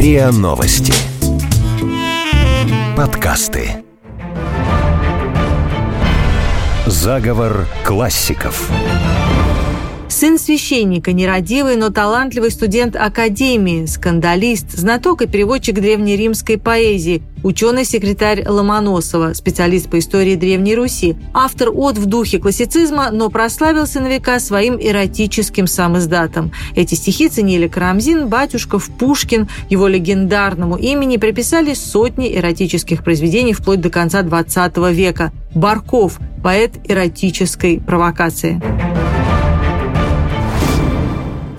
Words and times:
РИА 0.00 0.30
Новости. 0.32 0.94
Подкасты. 2.96 3.84
Заговор 6.86 7.66
классиков. 7.84 8.70
Сын 10.10 10.40
священника, 10.40 11.12
нерадивый, 11.12 11.76
но 11.76 11.90
талантливый 11.90 12.50
студент 12.50 12.96
академии, 12.96 13.86
скандалист, 13.86 14.72
знаток 14.72 15.22
и 15.22 15.28
переводчик 15.28 15.76
древнеримской 15.76 16.58
поэзии, 16.58 17.22
ученый-секретарь 17.44 18.44
Ломоносова, 18.46 19.34
специалист 19.34 19.88
по 19.88 20.00
истории 20.00 20.34
Древней 20.34 20.74
Руси, 20.74 21.16
автор 21.32 21.68
от 21.72 21.96
в 21.96 22.06
духе 22.06 22.40
классицизма, 22.40 23.10
но 23.12 23.30
прославился 23.30 24.00
на 24.00 24.08
века 24.08 24.40
своим 24.40 24.78
эротическим 24.80 25.68
самоиздатом. 25.68 26.50
Эти 26.74 26.96
стихи 26.96 27.28
ценили 27.28 27.68
Карамзин, 27.68 28.26
Батюшков, 28.26 28.90
Пушкин. 28.98 29.48
Его 29.70 29.86
легендарному 29.86 30.76
имени 30.76 31.18
приписали 31.18 31.72
сотни 31.72 32.36
эротических 32.36 33.04
произведений 33.04 33.52
вплоть 33.52 33.80
до 33.80 33.90
конца 33.90 34.22
XX 34.22 34.92
века. 34.92 35.32
Барков– 35.54 36.18
поэт 36.42 36.72
эротической 36.88 37.80
провокации. 37.80 38.60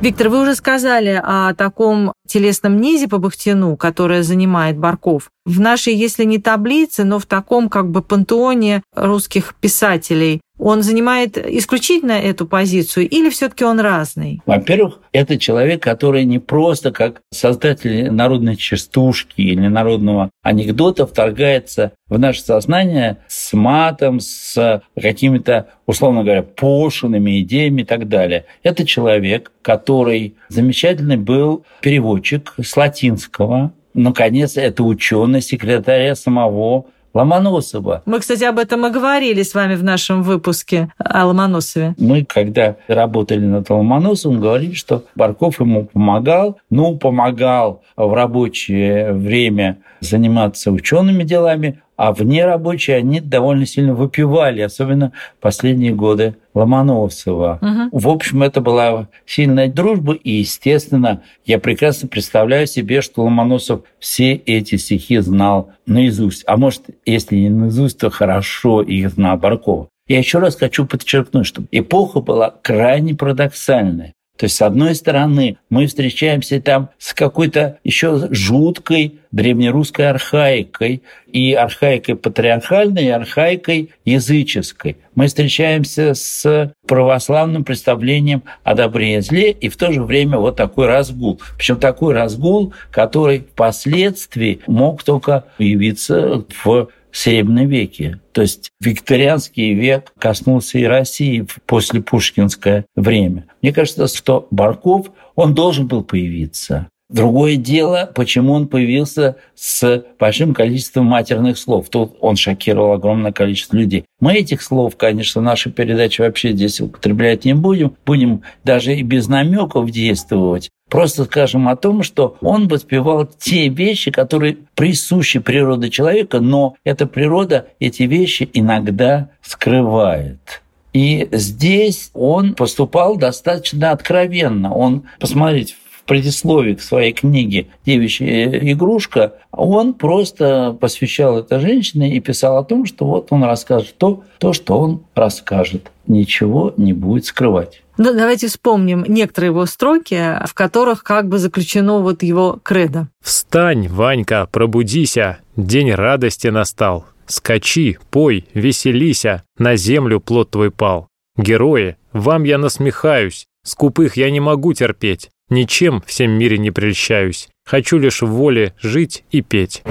Виктор, 0.00 0.28
вы 0.28 0.42
уже 0.42 0.54
сказали 0.54 1.20
о 1.22 1.54
таком 1.54 2.12
телесном 2.28 2.80
низе 2.80 3.08
по 3.08 3.18
Бахтину, 3.18 3.76
которое 3.76 4.22
занимает 4.22 4.78
Барков. 4.78 5.30
В 5.44 5.58
нашей, 5.58 5.94
если 5.94 6.24
не 6.24 6.38
таблице, 6.38 7.04
но 7.04 7.18
в 7.18 7.26
таком 7.26 7.68
как 7.68 7.90
бы 7.90 8.02
пантеоне 8.02 8.82
русских 8.94 9.54
писателей 9.60 10.40
он 10.58 10.82
занимает 10.82 11.36
исключительно 11.38 12.12
эту 12.12 12.46
позицию 12.46 13.08
или 13.08 13.30
все-таки 13.30 13.64
он 13.64 13.80
разный? 13.80 14.40
Во-первых, 14.46 15.00
это 15.12 15.38
человек, 15.38 15.82
который 15.82 16.24
не 16.24 16.38
просто 16.38 16.92
как 16.92 17.22
создатель 17.32 18.10
народной 18.10 18.56
частушки 18.56 19.40
или 19.40 19.66
народного 19.68 20.30
анекдота 20.42 21.06
вторгается 21.06 21.92
в 22.08 22.18
наше 22.18 22.42
сознание 22.42 23.18
с 23.28 23.52
матом, 23.52 24.20
с 24.20 24.82
какими-то, 25.00 25.68
условно 25.86 26.22
говоря, 26.22 26.42
пошлыми 26.42 27.40
идеями 27.40 27.82
и 27.82 27.84
так 27.84 28.08
далее. 28.08 28.46
Это 28.62 28.86
человек, 28.86 29.52
который 29.62 30.36
замечательный 30.48 31.16
был 31.16 31.64
переводчик 31.80 32.54
с 32.62 32.76
латинского, 32.76 33.72
наконец, 33.96 34.56
это 34.56 34.84
ученый, 34.84 35.40
секретаря 35.40 36.14
самого 36.14 36.86
Ломоносова. 37.16 38.02
Мы, 38.04 38.20
кстати, 38.20 38.44
об 38.44 38.58
этом 38.58 38.86
и 38.86 38.90
говорили 38.90 39.42
с 39.42 39.54
вами 39.54 39.74
в 39.74 39.82
нашем 39.82 40.22
выпуске 40.22 40.92
о 40.98 41.26
Ломоносове. 41.26 41.94
Мы, 41.98 42.24
когда 42.24 42.76
работали 42.88 43.44
над 43.44 43.70
Ломоносовым, 43.70 44.40
говорили, 44.40 44.74
что 44.74 45.04
Барков 45.14 45.60
ему 45.60 45.86
помогал. 45.86 46.58
Ну, 46.68 46.96
помогал 46.98 47.82
в 47.96 48.12
рабочее 48.12 49.12
время 49.12 49.78
заниматься 50.00 50.70
учеными 50.70 51.24
делами, 51.24 51.80
а 51.96 52.12
вне 52.12 52.44
рабочие 52.44 52.96
они 52.96 53.20
довольно 53.20 53.66
сильно 53.66 53.94
выпивали, 53.94 54.60
особенно 54.60 55.12
последние 55.40 55.94
годы 55.94 56.36
Ломоносова. 56.54 57.58
Угу. 57.60 57.98
В 57.98 58.08
общем, 58.08 58.42
это 58.42 58.60
была 58.60 59.08
сильная 59.24 59.68
дружба, 59.68 60.14
и, 60.14 60.32
естественно, 60.32 61.22
я 61.44 61.58
прекрасно 61.58 62.08
представляю 62.08 62.66
себе, 62.66 63.02
что 63.02 63.24
Ломоносов 63.24 63.82
все 63.98 64.32
эти 64.34 64.76
стихи 64.76 65.18
знал 65.18 65.70
наизусть. 65.86 66.44
А 66.46 66.56
может, 66.56 66.82
если 67.04 67.36
не 67.36 67.50
наизусть, 67.50 67.98
то 67.98 68.10
хорошо 68.10 68.82
их 68.82 69.10
знал 69.10 69.36
Баркова. 69.36 69.88
Я 70.08 70.18
еще 70.18 70.38
раз 70.38 70.54
хочу 70.54 70.86
подчеркнуть, 70.86 71.46
что 71.46 71.64
эпоха 71.72 72.20
была 72.20 72.54
крайне 72.62 73.14
парадоксальная. 73.14 74.12
То 74.36 74.44
есть, 74.44 74.56
с 74.56 74.62
одной 74.62 74.94
стороны, 74.94 75.56
мы 75.70 75.86
встречаемся 75.86 76.60
там 76.60 76.90
с 76.98 77.14
какой-то 77.14 77.78
еще 77.84 78.28
жуткой 78.30 79.20
древнерусской 79.32 80.08
архаикой, 80.08 81.02
и 81.30 81.52
архаикой 81.52 82.16
патриархальной, 82.16 83.04
и 83.04 83.10
архаикой 83.10 83.90
языческой. 84.04 84.96
Мы 85.14 85.26
встречаемся 85.26 86.14
с 86.14 86.72
православным 86.86 87.64
представлением 87.64 88.44
о 88.64 88.74
добре 88.74 89.16
и 89.16 89.20
зле, 89.20 89.50
и 89.50 89.68
в 89.68 89.76
то 89.76 89.92
же 89.92 90.02
время 90.02 90.38
вот 90.38 90.56
такой 90.56 90.86
разгул. 90.86 91.40
Причем 91.58 91.76
такой 91.76 92.14
разгул, 92.14 92.72
который 92.90 93.40
впоследствии 93.40 94.60
мог 94.66 95.02
только 95.02 95.44
появиться 95.58 96.44
в 96.64 96.88
Серебряном 97.16 97.68
веке. 97.68 98.20
То 98.32 98.42
есть 98.42 98.70
викторианский 98.80 99.72
век 99.74 100.12
коснулся 100.18 100.78
и 100.78 100.84
России 100.84 101.46
после 101.66 102.02
пушкинское 102.02 102.84
время. 102.94 103.46
Мне 103.62 103.72
кажется, 103.72 104.06
что 104.08 104.46
Барков, 104.50 105.10
он 105.34 105.54
должен 105.54 105.86
был 105.86 106.04
появиться. 106.04 106.88
Другое 107.08 107.54
дело, 107.56 108.10
почему 108.14 108.52
он 108.52 108.66
появился 108.66 109.36
с 109.54 110.04
большим 110.18 110.54
количеством 110.54 111.06
матерных 111.06 111.56
слов. 111.56 111.88
Тут 111.88 112.16
он 112.20 112.34
шокировал 112.34 112.92
огромное 112.92 113.30
количество 113.30 113.76
людей. 113.76 114.04
Мы 114.18 114.34
этих 114.34 114.60
слов, 114.60 114.96
конечно, 114.96 115.40
в 115.40 115.44
нашей 115.44 115.70
передаче 115.70 116.24
вообще 116.24 116.52
здесь 116.52 116.80
употреблять 116.80 117.44
не 117.44 117.54
будем. 117.54 117.94
Будем 118.04 118.42
даже 118.64 118.96
и 118.96 119.02
без 119.02 119.28
намеков 119.28 119.90
действовать. 119.90 120.70
Просто 120.90 121.24
скажем 121.24 121.68
о 121.68 121.76
том, 121.76 122.02
что 122.02 122.36
он 122.40 122.66
воспевал 122.66 123.26
те 123.26 123.68
вещи, 123.68 124.10
которые 124.10 124.58
присущи 124.74 125.38
природе 125.38 125.90
человека, 125.90 126.40
но 126.40 126.76
эта 126.84 127.06
природа 127.06 127.66
эти 127.78 128.04
вещи 128.04 128.48
иногда 128.52 129.30
скрывает. 129.42 130.62
И 130.92 131.28
здесь 131.30 132.10
он 132.14 132.54
поступал 132.54 133.16
достаточно 133.16 133.90
откровенно. 133.90 134.72
Он, 134.72 135.02
посмотрите, 135.20 135.74
предисловии 136.06 136.74
к 136.74 136.80
своей 136.80 137.12
книге 137.12 137.66
«Девичья 137.84 138.46
игрушка», 138.72 139.34
он 139.50 139.94
просто 139.94 140.76
посвящал 140.80 141.38
это 141.38 141.60
женщине 141.60 142.16
и 142.16 142.20
писал 142.20 142.56
о 142.56 142.64
том, 142.64 142.86
что 142.86 143.04
вот 143.06 143.28
он 143.30 143.44
расскажет 143.44 143.96
то, 143.98 144.22
то, 144.38 144.52
что 144.52 144.78
он 144.78 145.02
расскажет. 145.14 145.90
Ничего 146.06 146.72
не 146.76 146.92
будет 146.92 147.26
скрывать. 147.26 147.82
Ну, 147.98 148.12
давайте 148.14 148.48
вспомним 148.48 149.04
некоторые 149.08 149.48
его 149.48 149.66
строки, 149.66 150.38
в 150.46 150.54
которых 150.54 151.02
как 151.02 151.28
бы 151.28 151.38
заключено 151.38 151.98
вот 152.00 152.22
его 152.22 152.58
кредо. 152.62 153.08
«Встань, 153.22 153.88
Ванька, 153.88 154.46
пробудися, 154.46 155.38
день 155.56 155.92
радости 155.92 156.48
настал. 156.48 157.06
Скачи, 157.26 157.98
пой, 158.10 158.44
веселися, 158.54 159.42
на 159.58 159.76
землю 159.76 160.20
плод 160.20 160.50
твой 160.50 160.70
пал. 160.70 161.08
Герои, 161.36 161.96
вам 162.12 162.44
я 162.44 162.58
насмехаюсь, 162.58 163.46
скупых 163.64 164.16
я 164.16 164.30
не 164.30 164.40
могу 164.40 164.74
терпеть. 164.74 165.30
Ничем 165.48 166.00
в 166.00 166.06
всем 166.06 166.32
мире 166.32 166.58
не 166.58 166.72
прельщаюсь. 166.72 167.48
Хочу 167.64 167.98
лишь 167.98 168.22
в 168.22 168.26
воле 168.26 168.74
жить 168.80 169.24
и 169.30 169.42
петь. 169.42 169.82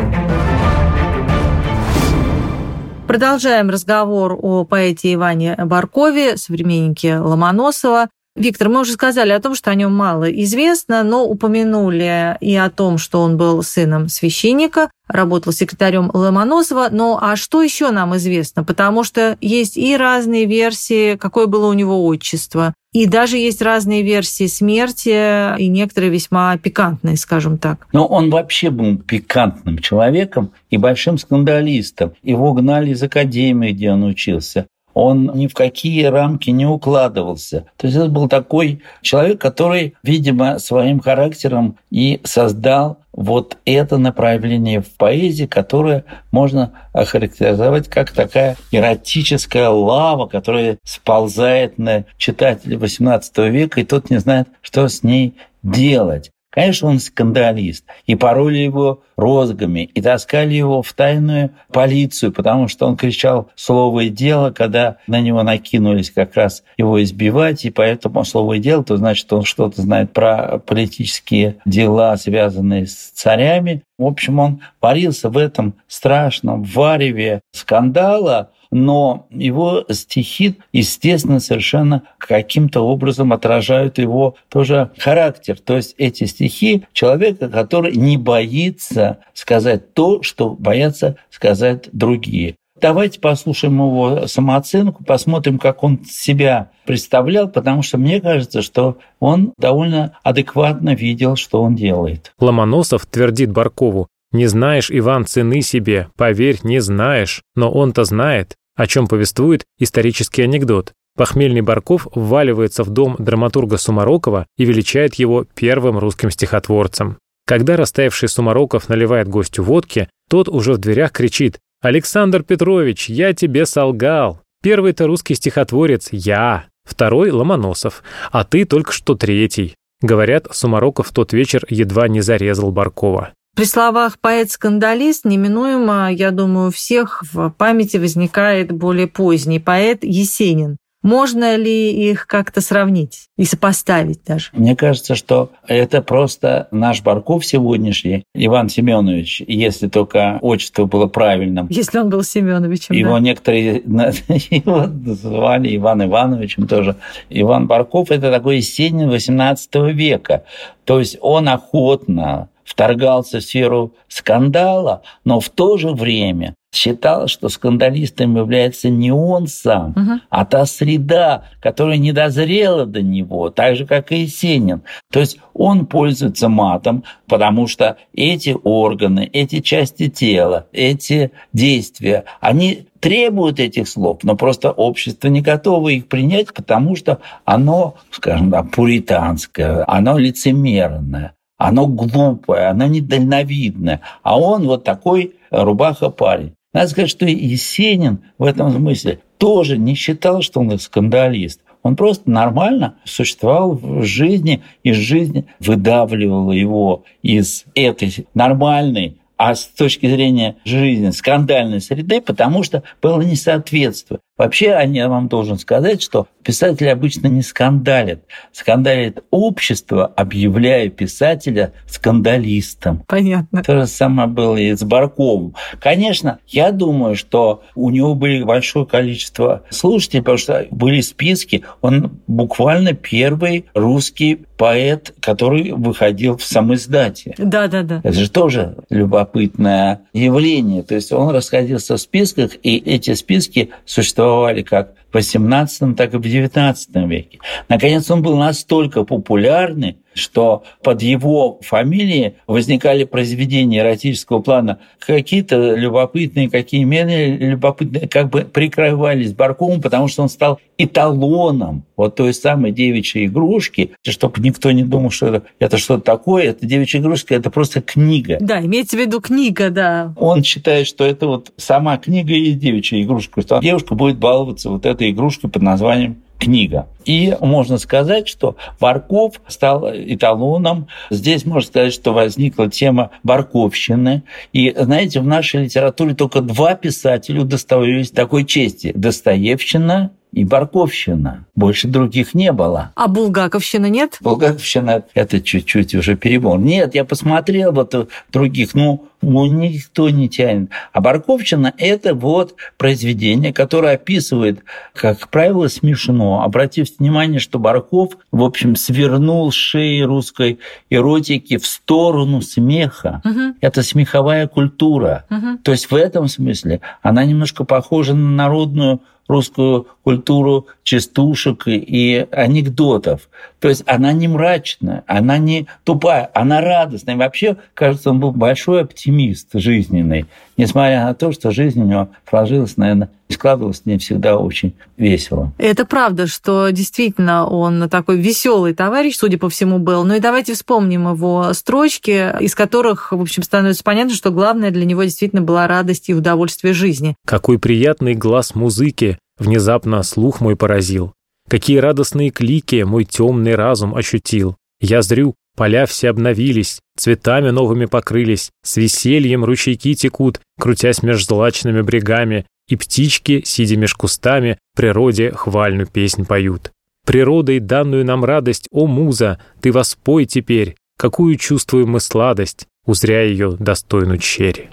Продолжаем 3.08 3.70
разговор 3.70 4.38
о 4.38 4.66
поэте 4.66 5.14
Иване 5.14 5.56
Баркове, 5.56 6.36
современнике 6.36 7.20
Ломоносова. 7.20 8.10
Виктор, 8.38 8.68
мы 8.68 8.82
уже 8.82 8.92
сказали 8.92 9.32
о 9.32 9.40
том, 9.40 9.56
что 9.56 9.72
о 9.72 9.76
нем 9.76 9.96
мало 9.96 10.26
известно, 10.26 11.04
но 11.04 11.26
упомянули 11.26 12.38
и 12.42 12.54
о 12.54 12.70
том, 12.70 12.98
что 12.98 13.22
он 13.22 13.38
был 13.38 13.64
сыном 13.64 14.10
священника, 14.10 14.92
работал 15.08 15.54
секретарем 15.54 16.12
Ломоносова. 16.14 16.90
Но 16.92 17.18
а 17.22 17.38
что 17.38 17.62
еще 17.62 17.92
нам 17.92 18.14
известно? 18.18 18.66
Потому 18.66 19.06
что 19.06 19.38
есть 19.40 19.78
и 19.78 19.96
разные 19.96 20.46
версии, 20.48 21.16
какое 21.16 21.46
было 21.46 21.68
у 21.68 21.74
него 21.74 22.06
отчество. 22.06 22.74
И 22.92 23.06
даже 23.06 23.38
есть 23.38 23.62
разные 23.62 24.04
версии 24.04 24.48
смерти, 24.48 25.58
и 25.58 25.68
некоторые 25.68 26.12
весьма 26.12 26.58
пикантные, 26.58 27.16
скажем 27.16 27.58
так. 27.58 27.88
Но 27.94 28.06
он 28.06 28.30
вообще 28.30 28.70
был 28.70 28.98
пикантным 28.98 29.80
человеком 29.80 30.52
и 30.70 30.78
большим 30.78 31.18
скандалистом. 31.18 32.14
Его 32.22 32.52
гнали 32.54 32.92
из 32.92 33.02
академии, 33.02 33.72
где 33.72 33.92
он 33.92 34.04
учился 34.04 34.68
он 34.96 35.30
ни 35.36 35.48
в 35.48 35.54
какие 35.54 36.06
рамки 36.06 36.50
не 36.50 36.66
укладывался. 36.66 37.66
То 37.78 37.86
есть 37.86 37.98
это 37.98 38.08
был 38.08 38.30
такой 38.30 38.82
человек, 39.02 39.40
который, 39.40 39.94
видимо, 40.02 40.58
своим 40.58 41.02
характером 41.02 41.78
и 41.92 42.22
создал 42.24 42.98
вот 43.12 43.58
это 43.66 43.98
направление 43.98 44.82
в 44.82 44.90
поэзии, 44.92 45.46
которое 45.46 46.06
можно 46.32 46.72
охарактеризовать 46.94 47.90
как 47.90 48.12
такая 48.12 48.56
эротическая 48.72 49.70
лава, 49.70 50.28
которая 50.28 50.78
сползает 50.86 51.78
на 51.78 52.06
читателя 52.18 52.78
XVIII 52.78 53.50
века, 53.50 53.82
и 53.82 53.86
тот 53.86 54.10
не 54.10 54.18
знает, 54.18 54.48
что 54.62 54.88
с 54.88 55.04
ней 55.04 55.36
делать. 55.62 56.32
Конечно, 56.56 56.88
он 56.88 57.00
скандалист. 57.00 57.84
И 58.06 58.16
пороли 58.16 58.58
его 58.58 59.04
розгами, 59.18 59.82
и 59.94 60.02
таскали 60.02 60.54
его 60.54 60.82
в 60.82 60.94
тайную 60.94 61.52
полицию, 61.72 62.32
потому 62.32 62.70
что 62.70 62.88
он 62.88 62.96
кричал 62.96 63.50
слово 63.56 64.02
и 64.02 64.10
дело, 64.10 64.52
когда 64.52 64.98
на 65.06 65.20
него 65.20 65.44
накинулись 65.44 66.12
как 66.12 66.36
раз 66.36 66.64
его 66.78 67.04
избивать, 67.04 67.66
и 67.66 67.72
поэтому 67.72 68.24
слово 68.24 68.54
и 68.54 68.60
дело, 68.60 68.86
то 68.86 68.96
значит, 68.96 69.32
он 69.34 69.44
что-то 69.44 69.82
знает 69.82 70.14
про 70.14 70.60
политические 70.60 71.58
дела, 71.66 72.16
связанные 72.16 72.88
с 72.88 72.94
царями. 72.94 73.84
В 73.98 74.06
общем, 74.06 74.40
он 74.40 74.62
варился 74.80 75.30
в 75.30 75.38
этом 75.38 75.76
страшном 75.88 76.64
вареве 76.64 77.42
скандала, 77.52 78.52
но 78.76 79.28
его 79.32 79.86
стихи, 79.90 80.58
естественно, 80.74 81.40
совершенно 81.40 82.04
каким-то 82.18 82.82
образом 82.82 83.32
отражают 83.32 84.00
его 84.00 84.36
тоже 84.50 84.92
характер. 84.98 85.58
То 85.64 85.78
есть 85.78 85.96
эти 85.98 86.26
стихи 86.26 86.84
человека, 86.92 87.48
который 87.48 87.96
не 87.96 88.18
боится 88.18 89.20
сказать 89.34 89.94
то, 89.94 90.22
что 90.24 90.50
боятся 90.50 91.16
сказать 91.30 91.88
другие. 91.94 92.56
Давайте 92.82 93.22
послушаем 93.22 93.76
его 93.76 94.28
самооценку, 94.28 95.06
посмотрим, 95.06 95.58
как 95.58 95.82
он 95.82 96.04
себя 96.04 96.72
представлял, 96.86 97.48
потому 97.48 97.82
что 97.82 97.98
мне 97.98 98.20
кажется, 98.20 98.62
что 98.62 98.98
он 99.22 99.54
довольно 99.58 100.18
адекватно 100.22 100.96
видел, 100.96 101.38
что 101.38 101.64
он 101.64 101.76
делает. 101.76 102.34
Ломоносов 102.40 103.06
твердит 103.06 103.54
Баркову, 103.54 104.10
«Не 104.34 104.48
знаешь, 104.48 104.92
Иван, 104.92 105.26
цены 105.26 105.62
себе, 105.62 106.10
поверь, 106.18 106.60
не 106.64 106.80
знаешь, 106.80 107.42
но 107.56 107.72
он-то 107.72 108.04
знает 108.04 108.58
о 108.76 108.88
чем 108.88 109.08
повествует 109.08 109.64
исторический 109.80 110.44
анекдот. 110.44 110.94
Похмельный 111.16 111.62
Барков 111.62 112.08
вваливается 112.14 112.84
в 112.84 112.90
дом 112.90 113.16
драматурга 113.18 113.78
Сумарокова 113.78 114.48
и 114.58 114.66
величает 114.66 115.16
его 115.16 115.46
первым 115.56 115.98
русским 115.98 116.30
стихотворцем. 116.30 117.18
Когда 117.48 117.78
растаявший 117.78 118.28
Сумароков 118.28 118.90
наливает 118.90 119.30
гостю 119.30 119.64
водки, 119.64 120.10
тот 120.30 120.50
уже 120.50 120.74
в 120.74 120.78
дверях 120.78 121.12
кричит 121.12 121.60
«Александр 121.82 122.44
Петрович, 122.44 123.08
я 123.10 123.34
тебе 123.34 123.66
солгал! 123.66 124.42
Первый-то 124.62 125.06
русский 125.08 125.36
стихотворец 125.36 126.10
я, 126.12 126.66
второй— 126.84 127.30
Ломоносов, 127.32 128.04
а 128.32 128.44
ты 128.44 128.66
только 128.66 128.92
что 128.92 129.16
третий». 129.16 129.76
Говорят, 130.02 130.48
Сумароков 130.52 131.08
в 131.08 131.14
тот 131.14 131.32
вечер 131.32 131.66
едва 131.70 132.08
не 132.08 132.22
зарезал 132.22 132.72
Баркова. 132.72 133.32
При 133.56 133.64
словах 133.64 134.20
«поэт-скандалист» 134.20 135.24
неминуемо, 135.24 136.12
я 136.12 136.32
думаю, 136.32 136.68
у 136.68 136.72
всех 136.72 137.24
в 137.32 137.52
памяти 137.52 137.96
возникает 137.96 138.74
более 138.74 139.08
поздний 139.08 139.60
поэт 139.60 140.04
Есенин. 140.04 140.76
Можно 141.02 141.56
ли 141.56 141.92
их 142.10 142.28
как-то 142.28 142.60
сравнить 142.60 143.28
и 143.38 143.46
сопоставить 143.46 144.24
даже? 144.26 144.50
Мне 144.52 144.76
кажется, 144.76 145.16
что 145.16 145.52
это 145.68 146.02
просто 146.02 146.68
наш 146.72 147.02
Барков 147.02 147.46
сегодняшний, 147.46 148.24
Иван 148.34 148.68
Семенович, 148.68 149.44
если 149.48 149.88
только 149.88 150.40
отчество 150.42 150.86
было 150.86 151.06
правильным. 151.06 151.68
Если 151.70 152.00
он 152.00 152.10
был 152.10 152.24
Семеновичем, 152.24 152.96
Его 152.96 153.14
да. 153.14 153.20
некоторые 153.20 153.76
его 154.50 154.88
называли 154.88 155.78
Иван 155.78 156.04
Ивановичем 156.04 156.68
тоже. 156.68 156.98
Иван 157.30 157.68
Барков– 157.68 158.10
это 158.12 158.32
такой 158.32 158.58
Есенин 158.58 159.12
XVIII 159.12 159.94
века. 159.94 160.44
То 160.86 161.00
есть 161.00 161.18
он 161.22 161.48
охотно 161.48 162.50
вторгался 162.66 163.40
в 163.40 163.44
сферу 163.44 163.94
скандала, 164.10 165.04
но 165.24 165.40
в 165.40 165.50
то 165.50 165.78
же 165.78 165.92
время 165.92 166.56
считал, 166.74 167.28
что 167.30 167.48
скандалистом 167.48 168.36
является 168.36 168.90
не 168.90 169.10
он 169.10 169.48
сам, 169.48 169.94
Мгм. 169.96 170.22
а 170.30 170.44
та 170.44 170.66
среда, 170.66 171.46
которая 171.62 171.96
не 171.98 172.12
дозрела 172.12 172.86
до 172.86 173.02
него, 173.02 173.50
так 173.50 173.78
же, 173.78 173.86
как 173.86 174.12
и 174.12 174.24
Есенин. 174.24 174.82
То 175.10 175.22
есть 175.22 175.38
он 175.54 175.86
пользуется 175.86 176.50
матом, 176.50 177.06
потому 177.28 177.68
что 177.68 177.96
эти 178.14 178.58
органы, 178.64 179.30
эти 179.32 179.62
части 179.62 180.10
тела, 180.10 180.68
эти 180.74 181.32
действия, 181.54 182.26
они 182.42 182.88
требуют 183.00 183.60
этих 183.62 183.88
слов, 183.88 184.20
но 184.24 184.36
просто 184.36 184.72
общество 184.72 185.30
не 185.30 185.42
готово 185.42 185.90
их 185.90 186.08
принять, 186.08 186.54
потому 186.54 186.98
что 186.98 187.20
оно, 187.46 187.96
скажем 188.12 188.52
так, 188.52 188.72
пуританское, 188.72 189.86
оно 189.88 190.18
лицемерное. 190.18 191.34
Оно 191.58 191.88
глупое, 191.88 192.68
оно 192.68 192.88
недальновидное. 192.88 194.02
А 194.24 194.40
он 194.40 194.68
вот 194.68 194.84
такой 194.84 195.36
рубаха-парень. 195.52 196.54
Надо 196.74 196.90
сказать, 196.90 197.10
что 197.10 197.26
Есенин 197.26 198.20
в 198.38 198.44
этом 198.44 198.72
смысле 198.72 199.20
тоже 199.38 199.78
не 199.78 199.96
считал, 199.96 200.42
что 200.42 200.60
он 200.60 200.78
скандалист. 200.78 201.62
Он 201.84 201.96
просто 201.96 202.30
нормально 202.30 202.96
существовал 203.06 203.74
в 203.74 204.04
жизни, 204.04 204.64
из 204.84 204.98
жизни 204.98 205.46
выдавливал 205.60 206.52
его 206.52 207.04
из 207.22 207.66
этой 207.76 208.26
нормальной, 208.34 209.18
а 209.38 209.54
с 209.54 209.66
точки 209.66 210.08
зрения 210.08 210.56
жизни 210.66 211.12
скандальной 211.12 211.80
среды, 211.80 212.22
потому 212.22 212.64
что 212.64 212.84
было 213.02 213.22
несоответствие. 213.22 214.20
Вообще, 214.38 214.78
я 214.86 215.08
вам 215.08 215.30
должен 215.30 215.58
сказать, 215.58 216.02
что 216.02 216.28
писатели 216.44 216.90
обычно 216.90 217.28
не 217.28 217.42
скандалят. 217.42 218.20
Скандалит 218.52 219.24
общество, 219.32 220.08
объявляя 220.08 220.90
писателя 220.90 221.72
скандалистом. 221.88 223.06
Понятно. 223.08 223.64
То 223.64 223.80
же 223.80 223.88
самое 223.88 224.28
было 224.28 224.58
и 224.58 224.76
с 224.76 224.84
Барковым. 224.84 225.56
Конечно, 225.80 226.40
я 226.48 226.72
думаю, 226.72 227.16
что 227.16 227.64
у 227.76 227.90
него 227.90 228.14
были 228.14 228.44
большое 228.44 228.86
количество 228.86 229.64
слушателей, 229.70 230.22
потому 230.22 230.38
что 230.38 230.68
были 230.70 231.00
списки. 231.00 231.64
Он 231.80 232.20
буквально 232.28 232.92
первый 232.92 233.68
русский 233.74 234.42
поэт, 234.58 235.14
который 235.22 235.72
выходил 235.72 236.38
в 236.38 236.44
самоиздате. 236.44 237.36
Да, 237.38 237.68
да, 237.68 237.84
да. 237.84 238.02
Это 238.04 238.14
же 238.14 238.30
тоже 238.30 238.78
любопытное 238.90 240.02
явление. 240.14 240.84
То 240.84 240.96
есть 240.96 241.12
он 241.14 241.30
расходился 241.30 241.96
в 241.96 242.02
списках, 242.02 242.52
и 242.64 242.78
эти 242.78 243.14
списки 243.14 243.72
существовали 243.86 244.25
как 244.64 244.94
в 245.16 245.18
XVIII, 245.18 245.96
так 245.96 246.14
и 246.14 246.18
в 246.18 246.22
XIX 246.22 246.76
веке. 247.08 247.40
Наконец, 247.70 248.10
он 248.12 248.22
был 248.22 248.36
настолько 248.38 249.04
популярный, 249.04 249.98
что 250.16 250.64
под 250.82 251.02
его 251.02 251.60
фамилией 251.62 252.36
возникали 252.48 253.04
произведения 253.04 253.80
эротического 253.80 254.40
плана, 254.40 254.80
какие-то 255.00 255.76
любопытные, 255.76 256.50
какие 256.50 256.84
менее 256.84 257.38
любопытные, 257.38 258.08
как 258.08 258.30
бы 258.30 258.42
прикрывались 258.42 259.34
Барковым, 259.34 259.82
потому 259.82 260.08
что 260.08 260.24
он 260.24 260.30
стал 260.30 260.60
эталоном 260.78 261.84
вот 261.96 262.16
той 262.16 262.34
самой 262.34 262.72
девичьей 262.72 263.28
игрушки, 263.28 263.92
чтобы 264.04 264.42
никто 264.42 264.72
не 264.72 264.84
думал, 264.84 265.12
что 265.12 265.28
это, 265.28 265.44
это 265.60 265.78
что-то 265.78 266.04
такое, 266.04 266.50
это 266.50 266.66
девичья 266.66 267.00
игрушка, 267.00 267.36
это 267.36 267.50
просто 267.50 267.82
книга. 267.82 268.38
Да, 268.40 268.60
имеется 268.60 268.98
в 268.98 269.00
виду 269.00 269.22
книга, 269.22 269.70
да. 269.70 270.14
Он 270.18 270.44
считает, 270.44 270.88
что 270.88 271.06
это 271.06 271.28
вот 271.28 271.52
сама 271.58 271.98
книга 271.98 272.34
и 272.34 272.52
девичья 272.52 273.02
игрушка, 273.02 273.42
что 273.42 273.60
девушка 273.60 273.96
будет 273.96 274.18
баловаться 274.18 274.70
вот 274.70 274.86
этой 274.86 275.05
игрушкой 275.12 275.50
под 275.50 275.62
названием 275.62 276.18
книга. 276.38 276.88
И 277.06 277.36
можно 277.40 277.78
сказать, 277.78 278.28
что 278.28 278.56
Барков 278.80 279.42
стал 279.48 279.90
эталоном. 279.90 280.88
Здесь 281.10 281.46
можно 281.46 281.68
сказать, 281.68 281.94
что 281.94 282.14
возникла 282.14 282.70
тема 282.70 283.12
Барковщины. 283.24 284.24
И, 284.52 284.74
знаете, 284.78 285.22
в 285.22 285.26
нашей 285.26 285.64
литературе 285.64 286.14
только 286.14 286.42
два 286.42 286.76
писателя 286.76 287.42
удостоились 287.42 288.12
такой 288.12 288.44
чести. 288.46 288.92
Достоевщина 288.96 290.12
и 290.36 290.44
Барковщина. 290.44 291.46
Больше 291.56 291.88
других 291.88 292.34
не 292.34 292.52
было. 292.52 292.92
А 292.96 293.08
Булгаковщина 293.08 293.86
нет? 293.86 294.18
Булгаковщина– 294.20 295.04
это 295.14 295.40
чуть-чуть 295.40 295.96
уже 295.96 296.18
перебор. 296.18 296.60
Нет, 296.60 296.94
я 296.94 297.06
посмотрел 297.06 297.72
вот 297.72 298.10
других, 298.34 298.74
ну, 298.74 299.08
ну, 299.22 299.46
никто 299.46 300.10
не 300.10 300.28
тянет. 300.28 300.72
А 300.92 301.00
Барковщина– 301.00 301.74
это 301.78 302.14
вот 302.14 302.56
произведение, 302.78 303.54
которое 303.54 303.96
описывает, 303.96 304.60
как 304.94 305.30
правило, 305.30 305.70
смешно. 305.70 306.44
Обратив 306.44 306.90
внимание, 307.00 307.40
что 307.40 307.58
Барков, 307.58 308.18
в 308.34 308.44
общем, 308.44 308.76
свернул 308.76 309.52
шеи 309.52 310.02
русской 310.02 310.60
эротики 310.90 311.58
в 311.58 311.66
сторону 311.66 312.42
смеха. 312.42 313.22
Угу. 313.24 313.56
Это 313.62 313.84
смеховая 313.84 314.48
культура. 314.48 315.24
Угу. 315.30 315.60
То 315.64 315.72
есть 315.72 315.90
в 315.90 315.96
этом 315.96 316.28
смысле 316.28 316.82
она 317.02 317.24
немножко 317.24 317.64
похожа 317.64 318.14
на 318.14 318.32
народную 318.32 319.00
русскую 319.28 319.88
культуру 320.04 320.68
частушек 320.86 321.64
и 321.66 322.28
анекдотов. 322.32 323.28
То 323.60 323.70
есть 323.70 323.84
она 323.88 324.14
не 324.14 324.28
мрачная, 324.28 325.04
она 325.08 325.40
не 325.40 325.66
тупая, 325.84 326.30
она 326.34 326.62
радостная. 326.62 327.16
И 327.16 327.18
вообще, 327.18 327.58
кажется, 327.74 328.12
он 328.12 328.20
был 328.20 328.32
большой 328.32 328.84
оптимист 328.84 329.50
жизненный, 329.54 330.28
несмотря 330.58 331.06
на 331.06 331.16
то, 331.16 331.32
что 331.32 331.50
жизнь 331.50 331.82
у 331.82 331.86
него 331.86 332.10
сложилась, 332.30 332.78
наверное, 332.78 333.10
и 333.28 333.34
складывалась 333.34 333.82
не 333.86 333.98
всегда 333.98 334.38
очень 334.38 334.76
весело. 334.96 335.52
Это 335.58 335.86
правда, 335.86 336.28
что 336.28 336.70
действительно 336.70 337.48
он 337.48 337.90
такой 337.90 338.20
веселый 338.20 338.76
товарищ, 338.76 339.16
судя 339.18 339.40
по 339.40 339.50
всему, 339.50 339.80
был. 339.80 340.06
Ну 340.06 340.14
и 340.14 340.20
давайте 340.20 340.54
вспомним 340.54 341.12
его 341.12 341.52
строчки, 341.54 342.40
из 342.40 342.54
которых, 342.54 343.12
в 343.12 343.20
общем, 343.20 343.42
становится 343.42 343.84
понятно, 343.84 344.14
что 344.14 344.30
главное 344.30 344.70
для 344.70 344.86
него 344.86 345.04
действительно 345.04 345.42
была 345.42 345.66
радость 345.68 346.10
и 346.10 346.14
удовольствие 346.14 346.76
жизни. 346.76 347.16
Какой 347.26 347.58
приятный 347.58 348.14
глаз 348.14 348.54
музыки 348.54 349.18
внезапно 349.38 350.04
слух 350.04 350.42
мой 350.42 350.56
поразил. 350.56 351.14
Какие 351.48 351.78
радостные 351.78 352.32
клики 352.32 352.84
мой 352.84 353.06
темный 353.06 353.56
разум 353.56 353.96
ощутил. 353.96 354.56
Я 354.80 355.02
зрю, 355.02 355.36
поля 355.56 355.86
все 355.86 356.10
обновились, 356.10 356.80
цветами 356.98 357.50
новыми 357.50 357.86
покрылись, 357.86 358.50
с 358.64 358.78
весельем 358.78 359.46
ручейки 359.46 359.94
текут, 359.94 360.42
крутясь 360.60 361.04
меж 361.04 361.26
злачными 361.26 361.82
брегами, 361.82 362.46
и 362.68 362.76
птички, 362.76 363.44
сидя 363.46 363.78
меж 363.78 363.94
кустами, 363.94 364.58
природе 364.76 365.32
хвальную 365.32 365.88
песнь 365.88 366.26
поют. 366.26 366.72
Природой 367.06 367.60
данную 367.60 368.04
нам 368.04 368.26
радость, 368.26 368.68
о 368.72 368.88
муза, 368.88 369.40
ты 369.62 369.72
воспой 369.72 370.26
теперь, 370.26 370.76
какую 370.98 371.36
чувствуем 371.36 371.92
мы 371.92 372.00
сладость, 372.00 372.66
узря 372.86 373.22
ее 373.22 373.56
достойну 373.60 374.18
черри. 374.18 374.70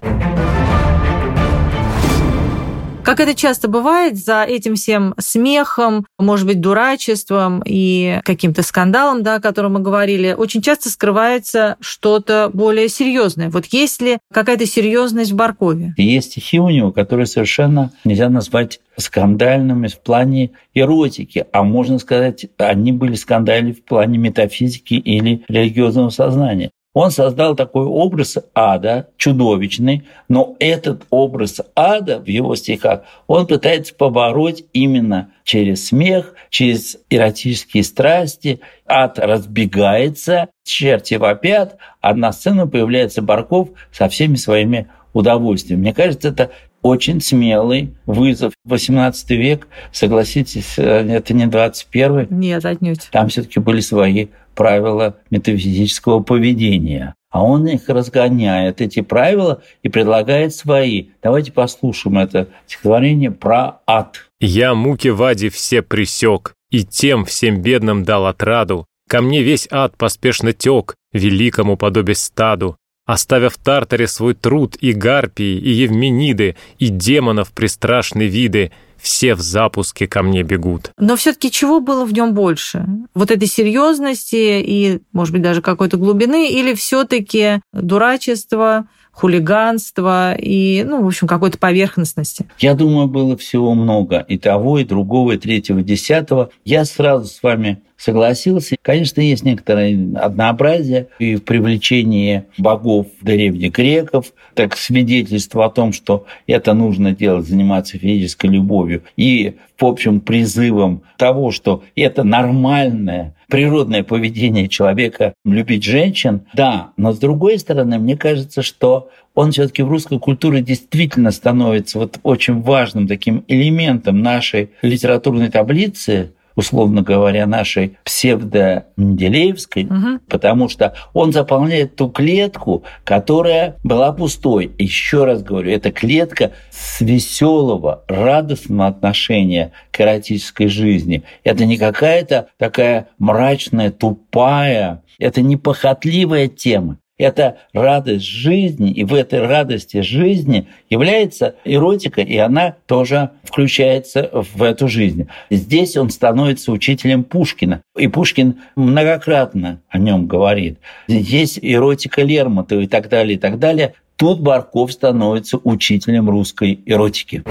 Как 3.05 3.19
это 3.19 3.35
часто 3.35 3.67
бывает, 3.67 4.17
за 4.17 4.45
этим 4.45 4.77
всем 4.77 5.15
смехом, 5.19 6.07
может 6.21 6.47
быть, 6.47 6.61
дурачеством 6.61 7.61
и 7.65 8.21
каким-то 8.25 8.63
скандалом, 8.63 9.25
да, 9.25 9.37
о 9.37 9.41
котором 9.41 9.73
мы 9.73 9.81
говорили, 9.81 10.35
очень 10.39 10.63
часто 10.63 10.89
скрывается 10.89 11.77
что-то 11.81 12.49
более 12.53 12.89
серьезное. 12.89 13.51
Вот 13.51 13.67
есть 13.67 14.01
ли 14.01 14.19
какая-то 14.33 14.67
серьезность 14.67 15.33
в 15.33 15.35
Баркове? 15.35 15.95
Есть 15.97 16.31
стихи 16.31 16.61
у 16.61 16.69
него, 16.69 16.93
которые 16.93 17.27
совершенно 17.27 17.91
нельзя 18.05 18.29
назвать 18.29 18.81
скандальными 18.97 19.89
в 19.89 19.99
плане 20.01 20.53
эротики, 20.73 21.45
а 21.53 21.65
можно 21.65 21.99
сказать, 21.99 22.47
они 22.57 22.93
были 22.93 23.15
скандальны 23.15 23.73
в 23.73 23.83
плане 23.83 24.19
метафизики 24.19 24.95
или 24.95 25.45
религиозного 25.49 26.11
сознания. 26.11 26.71
Он 26.95 27.11
создал 27.11 27.57
такой 27.57 27.87
образ 27.87 28.37
ада, 28.55 29.09
чудовищный, 29.17 30.05
но 30.29 30.57
этот 30.59 31.07
образ 31.09 31.61
ада 31.75 32.19
в 32.19 32.27
его 32.27 32.55
стихах 32.55 33.03
он 33.27 33.47
пытается 33.47 33.95
побороть 33.95 34.65
именно 34.75 35.31
через 35.43 35.87
смех, 35.87 36.35
через 36.51 36.99
эротические 37.09 37.83
страсти. 37.83 38.61
Ад 38.87 39.19
разбегается, 39.19 40.49
черти 40.65 41.15
вопят, 41.15 41.79
а 42.03 42.15
на 42.15 42.31
сцену 42.31 42.69
появляется 42.69 43.23
Барков 43.23 43.71
со 43.91 44.11
всеми 44.11 44.35
своими 44.37 44.89
удовольствиями. 45.15 45.81
Мне 45.81 45.95
кажется, 45.95 46.29
это 46.29 46.51
очень 46.83 47.21
смелый 47.21 47.95
вызов. 48.07 48.53
18 48.65 49.31
век, 49.31 49.69
согласитесь, 49.93 50.79
э, 50.79 50.83
это 50.83 51.33
не 51.33 51.47
21 51.47 52.27
Нет, 52.31 52.65
отнюдь. 52.65 53.09
Там 53.13 53.29
все 53.29 53.43
таки 53.43 53.61
были 53.61 53.81
свои 53.81 54.29
правила 54.55 55.17
метафизического 55.31 56.21
поведения. 56.21 57.15
А 57.31 57.43
он 57.43 57.67
их 57.67 57.89
разгоняет, 57.89 58.81
эти 58.81 59.01
правила, 59.01 59.63
и 59.83 59.89
предлагает 59.89 60.55
свои. 60.55 61.07
Давайте 61.23 61.51
послушаем 61.51 62.19
это 62.19 62.49
стихотворение 62.67 63.31
про 63.31 63.81
ад. 63.87 64.29
«Я 64.41 64.75
муки 64.75 65.09
в 65.09 65.23
аде 65.23 65.49
все 65.49 65.81
присек, 65.81 66.55
и 66.71 66.85
тем 66.85 67.25
всем 67.25 67.63
бедным 67.63 68.05
дал 68.05 68.27
отраду. 68.27 68.87
Ко 69.09 69.23
мне 69.23 69.43
весь 69.43 69.67
ад 69.71 69.97
поспешно 69.97 70.53
тек, 70.53 70.95
великому 71.13 71.77
подобие 71.77 72.17
стаду 72.17 72.77
оставив 73.05 73.55
в 73.55 73.59
Тартаре 73.59 74.07
свой 74.07 74.35
труд 74.35 74.77
и 74.81 74.93
гарпии, 74.93 75.59
и 75.59 75.71
евмениды, 75.71 76.57
и 76.79 76.89
демонов 76.89 77.53
пристрашные 77.53 78.29
виды, 78.29 78.73
все 79.03 79.35
в 79.35 79.41
запуске 79.41 80.07
ко 80.07 80.23
мне 80.23 80.43
бегут. 80.45 80.93
Но 80.97 81.17
все-таки 81.17 81.51
чего 81.51 81.81
было 81.81 82.05
в 82.05 82.13
нем 82.13 82.33
больше? 82.35 82.87
Вот 83.15 83.31
этой 83.31 83.49
серьезности 83.49 84.63
и, 84.63 85.01
может 85.13 85.33
быть, 85.33 85.43
даже 85.43 85.61
какой-то 85.61 85.97
глубины, 85.97 86.49
или 86.49 86.73
все-таки 86.75 87.61
дурачество, 87.73 88.87
хулиганства 89.13 90.35
и, 90.35 90.85
ну, 90.85 91.03
в 91.03 91.07
общем, 91.07 91.29
какой-то 91.29 91.59
поверхностности? 91.59 92.47
Я 92.59 92.75
думаю, 92.75 93.07
было 93.07 93.37
всего 93.37 93.75
много. 93.75 94.25
И 94.29 94.39
того, 94.39 94.79
и 94.79 94.85
другого, 94.85 95.33
и 95.33 95.39
третьего, 95.39 95.79
и 95.79 95.85
десятого. 95.85 96.51
Я 96.65 96.85
сразу 96.85 97.27
с 97.27 97.43
вами 97.43 97.83
согласился. 98.03 98.77
Конечно, 98.83 99.21
есть 99.21 99.45
некоторое 99.45 99.97
однообразие 100.17 101.07
и 101.19 101.37
в 101.37 101.45
привлечении 101.45 102.45
богов 102.59 103.07
древних 103.21 103.73
греков, 103.73 104.33
так 104.55 104.77
свидетельство 104.77 105.67
о 105.67 105.71
том, 105.71 105.93
что 105.93 106.27
это 106.49 106.75
нужно 106.75 107.13
делать, 107.13 107.47
заниматься 107.47 107.99
физической 107.99 108.47
любовью, 108.47 109.05
и, 109.17 109.55
в 109.83 109.87
общем, 109.87 110.21
призывом 110.21 111.03
того, 111.19 111.51
что 111.51 111.83
это 111.97 112.23
нормальное 112.23 113.35
природное 113.49 114.05
поведение 114.05 114.69
человека 114.69 115.35
любить 115.45 115.85
женщин, 115.85 116.43
да, 116.55 116.93
но 116.97 117.13
с 117.13 117.19
другой 117.19 117.59
стороны, 117.59 117.99
мне 117.99 118.17
кажется, 118.17 118.63
что 118.63 119.11
он 119.35 119.51
все-таки 119.51 119.83
в 119.83 119.89
русской 119.89 120.19
культуре 120.19 120.63
действительно 120.63 121.33
становится 121.33 121.99
вот 121.99 122.19
очень 122.23 122.63
важным 122.63 123.09
таким 123.09 123.45
элементом 123.49 124.23
нашей 124.23 124.71
литературной 124.83 125.51
таблицы, 125.51 126.33
условно 126.57 127.03
говоря, 127.03 127.47
нашей 127.47 127.97
псевдо-менделеевской, 128.05 129.85
угу. 129.85 130.21
потому 130.29 130.69
что 130.69 130.95
он 131.13 131.33
заполняет 131.33 131.97
ту 131.97 132.09
клетку, 132.09 132.85
которая 133.05 133.77
была 133.83 134.13
пустой. 134.13 134.73
Еще 134.79 135.25
раз 135.25 135.43
говорю, 135.43 135.71
это 135.71 135.91
клетка 135.91 136.53
с 136.71 137.01
веселого, 137.01 138.05
радостного 138.09 138.87
отношения 138.87 139.73
к 139.91 140.01
эротической 140.01 140.69
жизни. 140.69 141.23
Это 141.45 141.65
не 141.65 141.77
какая-то 141.77 142.49
такая 142.59 143.09
мрачная, 143.19 143.91
тупая, 143.91 145.03
это 145.19 145.41
не 145.43 145.57
похотливая 145.57 146.49
тема. 146.49 146.99
Это 147.23 147.59
радость 147.73 148.25
жизни, 148.25 148.91
и 148.91 149.05
в 149.05 149.15
этой 149.15 149.47
радости 149.47 150.01
жизни 150.01 150.67
является 150.91 151.55
эротика, 151.65 152.21
и 152.21 152.37
она 152.37 152.75
тоже 152.87 153.31
включается 153.45 154.29
в 154.33 154.61
эту 154.61 154.89
жизнь. 154.89 155.29
Здесь 155.49 155.97
он 155.97 156.11
становится 156.11 156.73
учителем 156.73 157.23
Пушкина, 157.23 157.83
и 157.97 158.09
Пушкин 158.09 158.57
многократно 158.75 159.81
о 159.89 159.99
нем 159.99 160.27
говорит. 160.27 160.79
Здесь 161.07 161.61
эротика 161.63 162.23
Лермонтова 162.23 162.81
и 162.81 162.89
так 162.89 163.09
далее, 163.09 163.37
и 163.37 163.39
так 163.39 163.61
далее. 163.61 163.95
Тут 164.17 164.41
Барков 164.41 164.93
становится 164.93 165.59
учителем 165.63 166.29
русской 166.29 166.81
эротики. 166.87 167.45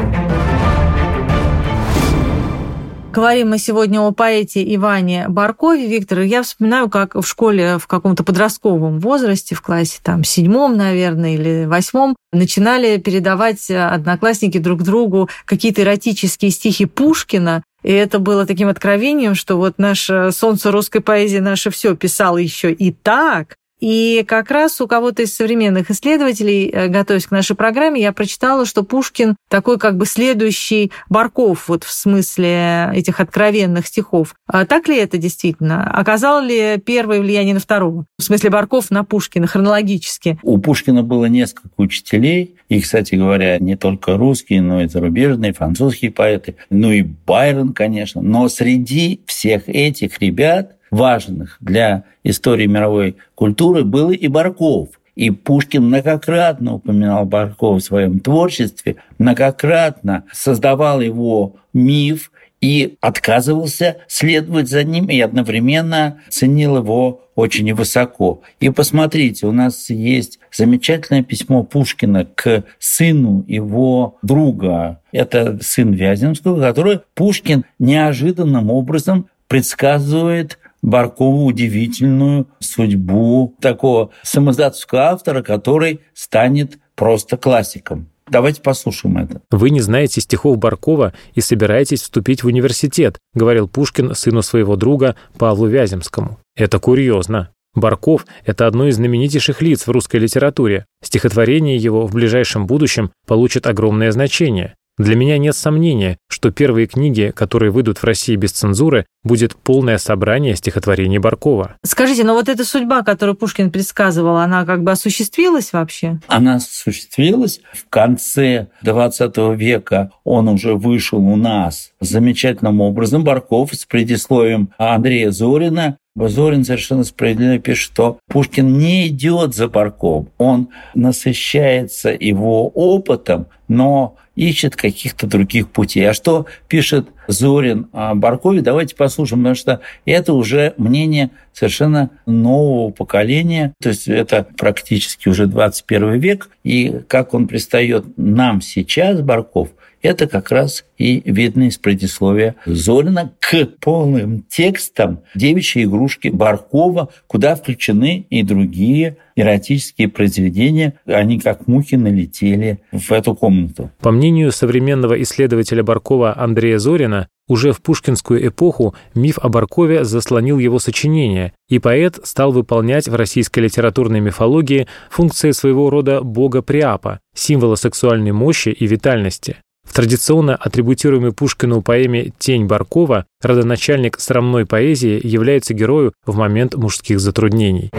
Говорим 3.13 3.49
мы 3.49 3.57
сегодня 3.57 3.99
о 3.99 4.11
поэте 4.11 4.63
Иване 4.73 5.25
Баркове. 5.27 5.85
Виктор, 5.85 6.21
я 6.21 6.43
вспоминаю, 6.43 6.89
как 6.89 7.15
в 7.15 7.23
школе 7.23 7.77
в 7.77 7.85
каком-то 7.85 8.23
подростковом 8.23 9.01
возрасте, 9.01 9.53
в 9.53 9.61
классе 9.61 9.99
там 10.01 10.23
седьмом, 10.23 10.77
наверное, 10.77 11.33
или 11.33 11.65
восьмом, 11.65 12.15
начинали 12.31 12.95
передавать 12.99 13.69
одноклассники 13.69 14.59
друг 14.59 14.83
другу 14.83 15.27
какие-то 15.43 15.81
эротические 15.81 16.51
стихи 16.51 16.85
Пушкина, 16.85 17.63
и 17.83 17.91
это 17.91 18.19
было 18.19 18.45
таким 18.45 18.69
откровением, 18.69 19.35
что 19.35 19.57
вот 19.57 19.77
наше 19.77 20.31
солнце 20.31 20.71
русской 20.71 21.01
поэзии 21.01 21.39
наше 21.39 21.69
все 21.69 21.97
писало 21.97 22.37
еще 22.37 22.71
и 22.71 22.93
так, 22.93 23.55
и 23.81 24.23
как 24.27 24.51
раз 24.51 24.79
у 24.79 24.87
кого-то 24.87 25.23
из 25.23 25.35
современных 25.35 25.89
исследователей, 25.89 26.69
э, 26.69 26.87
готовясь 26.87 27.25
к 27.25 27.31
нашей 27.31 27.55
программе, 27.55 27.99
я 27.99 28.13
прочитала, 28.13 28.65
что 28.65 28.83
Пушкин 28.83 29.35
такой 29.49 29.79
как 29.79 29.97
бы 29.97 30.05
следующий 30.05 30.91
Барков 31.09 31.67
вот 31.67 31.83
в 31.83 31.91
смысле 31.91 32.91
этих 32.93 33.19
откровенных 33.19 33.87
стихов. 33.87 34.35
А 34.47 34.65
так 34.65 34.87
ли 34.87 34.97
это 34.97 35.17
действительно? 35.17 35.91
Оказал 35.91 36.41
ли 36.41 36.77
первое 36.77 37.19
влияние 37.19 37.55
на 37.55 37.59
второго? 37.59 38.05
В 38.19 38.23
смысле 38.23 38.51
Барков 38.51 38.91
на 38.91 39.03
Пушкина 39.03 39.47
хронологически? 39.47 40.39
У 40.43 40.59
Пушкина 40.59 41.01
было 41.01 41.25
несколько 41.25 41.71
учителей, 41.77 42.55
и, 42.69 42.79
кстати 42.79 43.15
говоря, 43.15 43.57
не 43.57 43.75
только 43.75 44.15
русские, 44.15 44.61
но 44.61 44.83
и 44.83 44.87
зарубежные, 44.87 45.53
французские 45.53 46.11
поэты, 46.11 46.55
ну 46.69 46.91
и 46.91 47.01
Байрон, 47.01 47.73
конечно. 47.73 48.21
Но 48.21 48.47
среди 48.47 49.21
всех 49.25 49.67
этих 49.67 50.19
ребят 50.19 50.77
важных 50.91 51.57
для 51.61 52.03
истории 52.23 52.67
мировой 52.67 53.15
культуры 53.33 53.83
был 53.83 54.11
и 54.11 54.27
Барков. 54.27 54.89
И 55.15 55.29
Пушкин 55.29 55.85
многократно 55.85 56.75
упоминал 56.75 57.25
Баркова 57.25 57.79
в 57.79 57.83
своем 57.83 58.19
творчестве, 58.19 58.97
многократно 59.17 60.23
создавал 60.31 61.01
его 61.01 61.55
миф 61.73 62.31
и 62.61 62.97
отказывался 63.01 63.97
следовать 64.07 64.69
за 64.69 64.83
ним 64.83 65.07
и 65.07 65.19
одновременно 65.19 66.21
ценил 66.29 66.77
его 66.77 67.21
очень 67.35 67.73
высоко. 67.73 68.41
И 68.59 68.69
посмотрите, 68.69 69.47
у 69.47 69.51
нас 69.51 69.89
есть 69.89 70.39
замечательное 70.51 71.23
письмо 71.23 71.63
Пушкина 71.63 72.25
к 72.25 72.63
сыну 72.77 73.43
его 73.47 74.17
друга. 74.21 75.01
Это 75.11 75.57
сын 75.61 75.91
Вяземского, 75.91 76.61
который 76.61 77.01
Пушкин 77.15 77.65
неожиданным 77.79 78.69
образом 78.69 79.27
предсказывает 79.47 80.59
Баркову 80.81 81.45
удивительную 81.45 82.47
судьбу 82.59 83.55
такого 83.61 84.11
самоздатского 84.23 85.09
автора, 85.09 85.41
который 85.41 86.01
станет 86.13 86.79
просто 86.95 87.37
классиком. 87.37 88.07
Давайте 88.29 88.61
послушаем 88.61 89.17
это. 89.17 89.41
«Вы 89.51 89.71
не 89.71 89.81
знаете 89.81 90.21
стихов 90.21 90.57
Баркова 90.57 91.13
и 91.33 91.41
собираетесь 91.41 92.01
вступить 92.01 92.43
в 92.43 92.47
университет», 92.47 93.17
говорил 93.33 93.67
Пушкин 93.67 94.15
сыну 94.15 94.41
своего 94.41 94.77
друга 94.77 95.15
Павлу 95.37 95.67
Вяземскому. 95.67 96.39
Это 96.55 96.79
курьезно. 96.79 97.49
Барков– 97.73 98.25
это 98.45 98.67
одно 98.67 98.87
из 98.87 98.95
знаменитейших 98.95 99.61
лиц 99.61 99.87
в 99.87 99.91
русской 99.91 100.17
литературе. 100.17 100.85
Стихотворение 101.03 101.77
его 101.77 102.05
в 102.05 102.13
ближайшем 102.13 102.67
будущем 102.67 103.11
получит 103.25 103.65
огромное 103.65 104.11
значение. 104.11 104.75
Для 104.97 105.15
меня 105.15 105.37
нет 105.37 105.55
сомнения, 105.55 106.17
что 106.27 106.51
первые 106.51 106.87
книги, 106.87 107.31
которые 107.35 107.71
выйдут 107.71 107.97
в 107.99 108.03
России 108.03 108.35
без 108.35 108.51
цензуры, 108.51 109.05
будет 109.23 109.55
полное 109.55 109.97
собрание 109.97 110.55
стихотворений 110.55 111.17
Баркова. 111.17 111.75
Скажите, 111.83 112.23
но 112.23 112.33
вот 112.33 112.49
эта 112.49 112.65
судьба, 112.65 113.03
которую 113.03 113.35
Пушкин 113.35 113.71
предсказывал, 113.71 114.37
она 114.37 114.65
как 114.65 114.83
бы 114.83 114.91
осуществилась 114.91 115.73
вообще? 115.73 116.19
Она 116.27 116.55
осуществилась. 116.55 117.61
В 117.73 117.87
конце 117.89 118.67
XX 118.83 119.55
века 119.55 120.11
он 120.23 120.47
уже 120.47 120.75
вышел 120.75 121.19
у 121.19 121.35
нас 121.35 121.91
замечательным 121.99 122.81
образом. 122.81 123.23
Барков 123.23 123.73
с 123.73 123.85
предисловием 123.85 124.73
Андрея 124.77 125.31
Зорина 125.31 125.97
Зорин 126.15 126.65
совершенно 126.65 127.03
справедливо 127.05 127.59
пишет, 127.59 127.91
что 127.93 128.19
Пушкин 128.27 128.77
не 128.77 129.07
идет 129.07 129.55
за 129.55 129.69
Барковым, 129.69 130.29
он 130.37 130.69
насыщается 130.93 132.09
его 132.09 132.67
опытом, 132.67 133.47
но 133.69 134.17
ищет 134.41 134.75
каких-то 134.75 135.27
других 135.27 135.69
путей. 135.69 136.09
А 136.09 136.13
что 136.13 136.47
пишет 136.67 137.09
Зорин 137.27 137.89
о 137.93 138.15
Баркове, 138.15 138.61
давайте 138.61 138.95
послушаем, 138.95 139.41
потому 139.41 139.55
что 139.55 139.81
это 140.05 140.33
уже 140.33 140.73
мнение 140.77 141.29
совершенно 141.53 142.09
нового 142.25 142.89
поколения, 142.89 143.73
то 143.79 143.89
есть 143.89 144.07
это 144.07 144.47
практически 144.57 145.29
уже 145.29 145.45
21 145.45 146.19
век, 146.19 146.49
и 146.63 147.01
как 147.07 147.35
он 147.35 147.47
пристает 147.47 148.17
нам 148.17 148.61
сейчас, 148.61 149.21
Барков, 149.21 149.69
Это 150.01 150.27
как 150.27 150.51
раз 150.51 150.83
и 150.97 151.21
видно 151.25 151.63
из 151.63 151.77
предисловия 151.77 152.55
Зорина 152.65 153.33
к 153.39 153.67
полным 153.79 154.43
текстам 154.49 155.21
девичьей 155.35 155.85
игрушки 155.85 156.29
Баркова, 156.29 157.09
куда 157.27 157.55
включены 157.55 158.25
и 158.29 158.43
другие 158.43 159.17
эротические 159.35 160.07
произведения. 160.07 160.93
Они 161.05 161.39
как 161.39 161.67
мухи 161.67 161.95
налетели 161.95 162.79
в 162.91 163.11
эту 163.11 163.35
комнату. 163.35 163.91
По 163.99 164.11
мнению 164.11 164.51
современного 164.51 165.21
исследователя 165.21 165.83
Баркова 165.83 166.37
Андрея 166.37 166.79
Зорина, 166.79 167.27
уже 167.47 167.73
в 167.73 167.81
пушкинскую 167.81 168.47
эпоху 168.47 168.95
миф 169.13 169.37
о 169.41 169.49
Баркове 169.49 170.05
заслонил 170.05 170.57
его 170.57 170.79
сочинение, 170.79 171.53
и 171.67 171.79
поэт 171.79 172.17
стал 172.23 172.53
выполнять 172.53 173.09
в 173.09 173.15
российской 173.15 173.59
литературной 173.59 174.21
мифологии 174.21 174.87
функции 175.09 175.51
своего 175.51 175.89
рода 175.89 176.21
бога 176.21 176.61
Приапа, 176.61 177.19
символа 177.35 177.75
сексуальной 177.75 178.31
мощи 178.31 178.69
и 178.69 178.87
витальности. 178.87 179.57
В 179.91 179.93
традиционно 179.93 180.55
атрибутируемой 180.55 181.33
Пушкину 181.33 181.81
поэме 181.81 182.31
«Тень 182.39 182.65
Баркова» 182.65 183.25
родоначальник 183.41 184.21
срамной 184.21 184.65
поэзии 184.65 185.19
является 185.21 185.73
герою 185.73 186.13
в 186.25 186.37
момент 186.37 186.75
мужских 186.75 187.19
затруднений. 187.19 187.91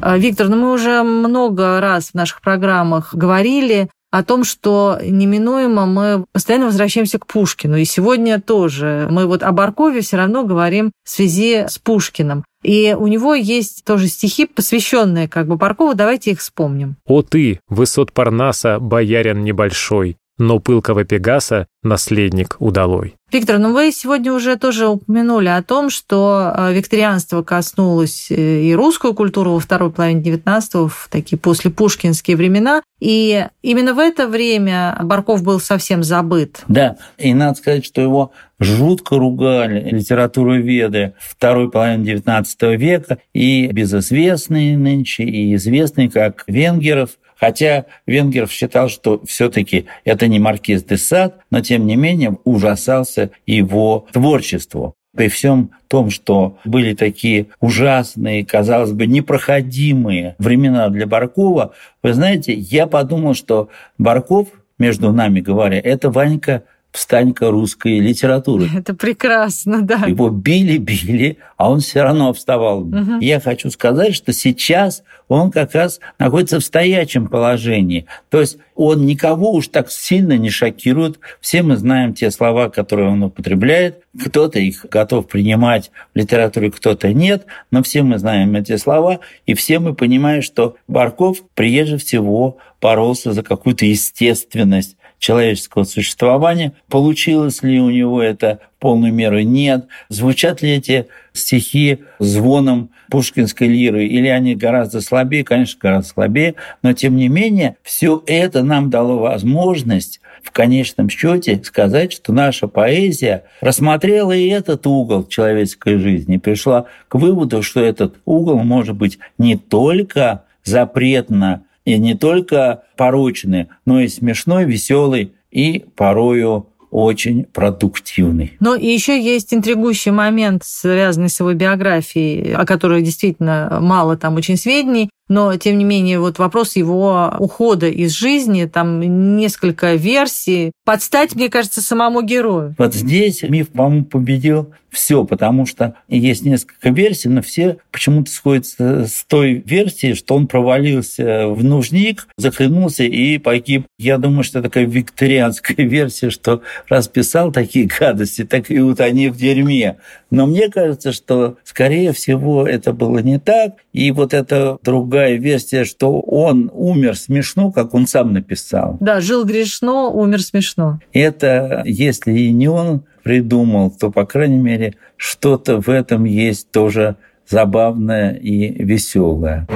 Виктор, 0.00 0.48
ну 0.48 0.56
мы 0.58 0.72
уже 0.72 1.02
много 1.02 1.80
раз 1.80 2.10
в 2.10 2.14
наших 2.14 2.40
программах 2.40 3.12
говорили 3.16 3.88
о 4.14 4.22
том, 4.22 4.44
что 4.44 5.00
неминуемо 5.02 5.86
мы 5.86 6.24
постоянно 6.30 6.66
возвращаемся 6.66 7.18
к 7.18 7.26
Пушкину. 7.26 7.76
И 7.76 7.84
сегодня 7.84 8.40
тоже. 8.40 9.08
Мы 9.10 9.26
вот 9.26 9.42
о 9.42 9.50
Баркове 9.50 10.02
все 10.02 10.16
равно 10.18 10.44
говорим 10.44 10.92
в 11.02 11.10
связи 11.10 11.64
с 11.66 11.80
Пушкиным. 11.80 12.44
И 12.62 12.94
у 12.96 13.08
него 13.08 13.34
есть 13.34 13.84
тоже 13.84 14.06
стихи, 14.06 14.46
посвященные 14.46 15.28
как 15.28 15.48
бы 15.48 15.56
Баркову. 15.56 15.94
Давайте 15.94 16.30
их 16.30 16.38
вспомним. 16.38 16.94
«О 17.06 17.22
ты, 17.22 17.58
высот 17.68 18.12
Парнаса, 18.12 18.78
боярин 18.78 19.42
небольшой, 19.42 20.16
но 20.38 20.58
пылкого 20.58 21.04
Пегаса 21.04 21.66
наследник 21.82 22.56
удалой». 22.58 23.16
Виктор, 23.34 23.58
ну 23.58 23.72
вы 23.72 23.90
сегодня 23.90 24.32
уже 24.32 24.56
тоже 24.56 24.86
упомянули 24.86 25.48
о 25.48 25.60
том, 25.60 25.90
что 25.90 26.52
э, 26.56 26.72
викторианство 26.72 27.42
коснулось 27.42 28.30
э, 28.30 28.62
и 28.62 28.74
русскую 28.76 29.12
культуру 29.12 29.54
во 29.54 29.58
второй 29.58 29.90
половине 29.90 30.22
XIX, 30.22 30.88
в 30.88 31.08
такие 31.10 31.36
после 31.36 31.72
пушкинские 31.72 32.36
времена. 32.36 32.80
И 33.00 33.44
именно 33.60 33.92
в 33.92 33.98
это 33.98 34.28
время 34.28 34.96
Барков 35.02 35.42
был 35.42 35.58
совсем 35.58 36.04
забыт. 36.04 36.62
Да, 36.68 36.96
и 37.18 37.34
надо 37.34 37.58
сказать, 37.58 37.84
что 37.84 38.00
его 38.00 38.30
жутко 38.60 39.16
ругали 39.18 39.90
литературоведы 39.90 41.14
второй 41.18 41.70
половины 41.72 42.04
XIX 42.04 42.76
века, 42.76 43.18
и 43.32 43.66
безызвестные 43.66 44.78
нынче, 44.78 45.24
и 45.24 45.56
известные, 45.56 46.08
как 46.08 46.44
Венгеров, 46.46 47.10
Хотя 47.44 47.84
Венгеров 48.06 48.50
считал, 48.50 48.88
что 48.88 49.20
все-таки 49.26 49.84
это 50.06 50.28
не 50.28 50.38
маркиз 50.38 50.82
де 50.82 50.96
Сад, 50.96 51.40
но 51.50 51.60
тем 51.60 51.86
не 51.86 51.94
менее 51.94 52.38
ужасался 52.44 53.32
его 53.44 54.06
творчеству. 54.12 54.94
При 55.14 55.28
всем 55.28 55.72
том, 55.88 56.08
что 56.08 56.56
были 56.64 56.94
такие 56.94 57.48
ужасные, 57.60 58.46
казалось 58.46 58.92
бы, 58.92 59.06
непроходимые 59.06 60.36
времена 60.38 60.88
для 60.88 61.06
Баркова, 61.06 61.74
вы 62.02 62.14
знаете, 62.14 62.54
я 62.54 62.86
подумал, 62.86 63.34
что 63.34 63.68
Барков, 63.98 64.48
между 64.78 65.12
нами 65.12 65.40
говоря, 65.40 65.78
это 65.78 66.10
Ванька 66.10 66.62
встанька 66.94 67.50
русской 67.50 67.98
литературы. 67.98 68.68
Это 68.74 68.94
прекрасно, 68.94 69.82
да. 69.82 70.04
Его 70.06 70.30
били-били, 70.30 71.38
а 71.56 71.70
он 71.70 71.80
все 71.80 72.02
равно 72.02 72.32
вставал. 72.32 72.82
Угу. 72.82 73.18
Я 73.20 73.40
хочу 73.40 73.68
сказать, 73.70 74.14
что 74.14 74.32
сейчас 74.32 75.02
он 75.26 75.50
как 75.50 75.74
раз 75.74 75.98
находится 76.20 76.60
в 76.60 76.64
стоячем 76.64 77.26
положении. 77.26 78.06
То 78.30 78.40
есть 78.40 78.58
он 78.76 79.06
никого 79.06 79.52
уж 79.54 79.68
так 79.68 79.90
сильно 79.90 80.38
не 80.38 80.50
шокирует. 80.50 81.18
Все 81.40 81.64
мы 81.64 81.76
знаем 81.76 82.14
те 82.14 82.30
слова, 82.30 82.68
которые 82.68 83.08
он 83.08 83.24
употребляет. 83.24 84.04
Кто-то 84.26 84.60
их 84.60 84.86
готов 84.88 85.26
принимать 85.26 85.90
в 86.14 86.18
литературе, 86.18 86.70
кто-то 86.70 87.12
нет. 87.12 87.46
Но 87.72 87.82
все 87.82 88.04
мы 88.04 88.18
знаем 88.18 88.54
эти 88.54 88.76
слова. 88.76 89.18
И 89.46 89.54
все 89.54 89.80
мы 89.80 89.94
понимаем, 89.94 90.42
что 90.42 90.76
Барков 90.86 91.38
прежде 91.54 91.96
всего 91.96 92.58
боролся 92.80 93.32
за 93.32 93.42
какую-то 93.42 93.84
естественность 93.84 94.96
человеческого 95.24 95.84
существования. 95.84 96.74
Получилось 96.90 97.62
ли 97.62 97.80
у 97.80 97.88
него 97.88 98.22
это 98.22 98.60
в 98.76 98.80
полную 98.80 99.10
меру? 99.10 99.40
Нет. 99.40 99.86
Звучат 100.10 100.60
ли 100.60 100.72
эти 100.72 101.06
стихи 101.32 102.00
звоном 102.18 102.90
пушкинской 103.10 103.68
лиры, 103.68 104.04
или 104.04 104.28
они 104.28 104.54
гораздо 104.54 105.00
слабее? 105.00 105.42
Конечно, 105.42 105.78
гораздо 105.80 106.10
слабее, 106.10 106.56
но 106.82 106.92
тем 106.92 107.16
не 107.16 107.28
менее 107.28 107.76
все 107.82 108.22
это 108.26 108.62
нам 108.62 108.90
дало 108.90 109.16
возможность 109.18 110.20
в 110.42 110.50
конечном 110.50 111.08
счете 111.08 111.58
сказать, 111.64 112.12
что 112.12 112.34
наша 112.34 112.68
поэзия 112.68 113.44
рассмотрела 113.62 114.32
и 114.32 114.48
этот 114.48 114.86
угол 114.86 115.26
человеческой 115.26 115.96
жизни, 115.96 116.36
пришла 116.36 116.84
к 117.08 117.14
выводу, 117.14 117.62
что 117.62 117.80
этот 117.80 118.16
угол 118.26 118.58
может 118.58 118.94
быть 118.94 119.18
не 119.38 119.56
только 119.56 120.44
запретно 120.64 121.64
и 121.84 121.98
не 121.98 122.14
только 122.14 122.82
порочный, 122.96 123.68
но 123.84 124.00
и 124.00 124.08
смешной, 124.08 124.64
веселый 124.64 125.34
и 125.50 125.84
порою 125.96 126.68
очень 126.90 127.44
продуктивный. 127.44 128.52
Но 128.60 128.76
и 128.76 128.86
еще 128.86 129.20
есть 129.20 129.52
интригующий 129.52 130.12
момент, 130.12 130.62
связанный 130.64 131.28
с 131.28 131.40
его 131.40 131.52
биографией, 131.52 132.54
о 132.54 132.64
которой 132.64 133.02
действительно 133.02 133.78
мало 133.80 134.16
там 134.16 134.36
очень 134.36 134.56
сведений 134.56 135.10
но, 135.28 135.56
тем 135.56 135.78
не 135.78 135.84
менее, 135.84 136.20
вот 136.20 136.38
вопрос 136.38 136.76
его 136.76 137.34
ухода 137.38 137.88
из 137.88 138.12
жизни, 138.12 138.66
там 138.66 139.36
несколько 139.36 139.94
версий. 139.94 140.72
Подстать, 140.84 141.34
мне 141.34 141.48
кажется, 141.48 141.80
самому 141.80 142.22
герою. 142.22 142.74
Вот 142.78 142.94
здесь 142.94 143.42
миф, 143.42 143.70
по-моему, 143.70 144.04
победил 144.04 144.72
все, 144.94 145.24
потому 145.24 145.66
что 145.66 145.94
есть 146.08 146.44
несколько 146.44 146.90
версий, 146.90 147.28
но 147.28 147.42
все 147.42 147.78
почему-то 147.90 148.30
сходятся 148.30 149.06
с 149.06 149.24
той 149.24 149.62
версии, 149.66 150.14
что 150.14 150.36
он 150.36 150.46
провалился 150.46 151.48
в 151.48 151.62
нужник, 151.62 152.28
захлебнулся 152.36 153.02
и 153.04 153.38
погиб. 153.38 153.86
Я 153.98 154.18
думаю, 154.18 154.44
что 154.44 154.62
такая 154.62 154.86
викторианская 154.86 155.76
версия, 155.86 156.30
что 156.30 156.62
расписал 156.88 157.52
такие 157.52 157.86
гадости, 157.86 158.44
так 158.44 158.70
и 158.70 158.78
вот 158.78 159.00
они 159.00 159.28
в 159.28 159.36
дерьме. 159.36 159.96
Но 160.30 160.46
мне 160.46 160.68
кажется, 160.68 161.12
что, 161.12 161.58
скорее 161.64 162.12
всего, 162.12 162.66
это 162.66 162.92
было 162.92 163.18
не 163.18 163.38
так. 163.38 163.74
И 163.92 164.10
вот 164.10 164.34
эта 164.34 164.78
другая 164.82 165.13
версия, 165.14 165.84
что 165.84 166.20
он 166.20 166.70
умер 166.72 167.16
смешно, 167.16 167.72
как 167.72 167.94
он 167.94 168.06
сам 168.06 168.32
написал. 168.32 168.96
Да, 169.00 169.20
жил 169.20 169.44
грешно, 169.44 170.08
умер 170.08 170.42
смешно. 170.42 171.00
Это, 171.12 171.82
если 171.84 172.32
и 172.32 172.52
не 172.52 172.68
он 172.68 173.04
придумал, 173.22 173.90
то, 173.90 174.10
по 174.10 174.26
крайней 174.26 174.58
мере, 174.58 174.94
что-то 175.16 175.80
в 175.80 175.88
этом 175.88 176.24
есть 176.24 176.70
тоже 176.70 177.16
забавное 177.48 178.34
и 178.34 178.82
веселое. 178.82 179.66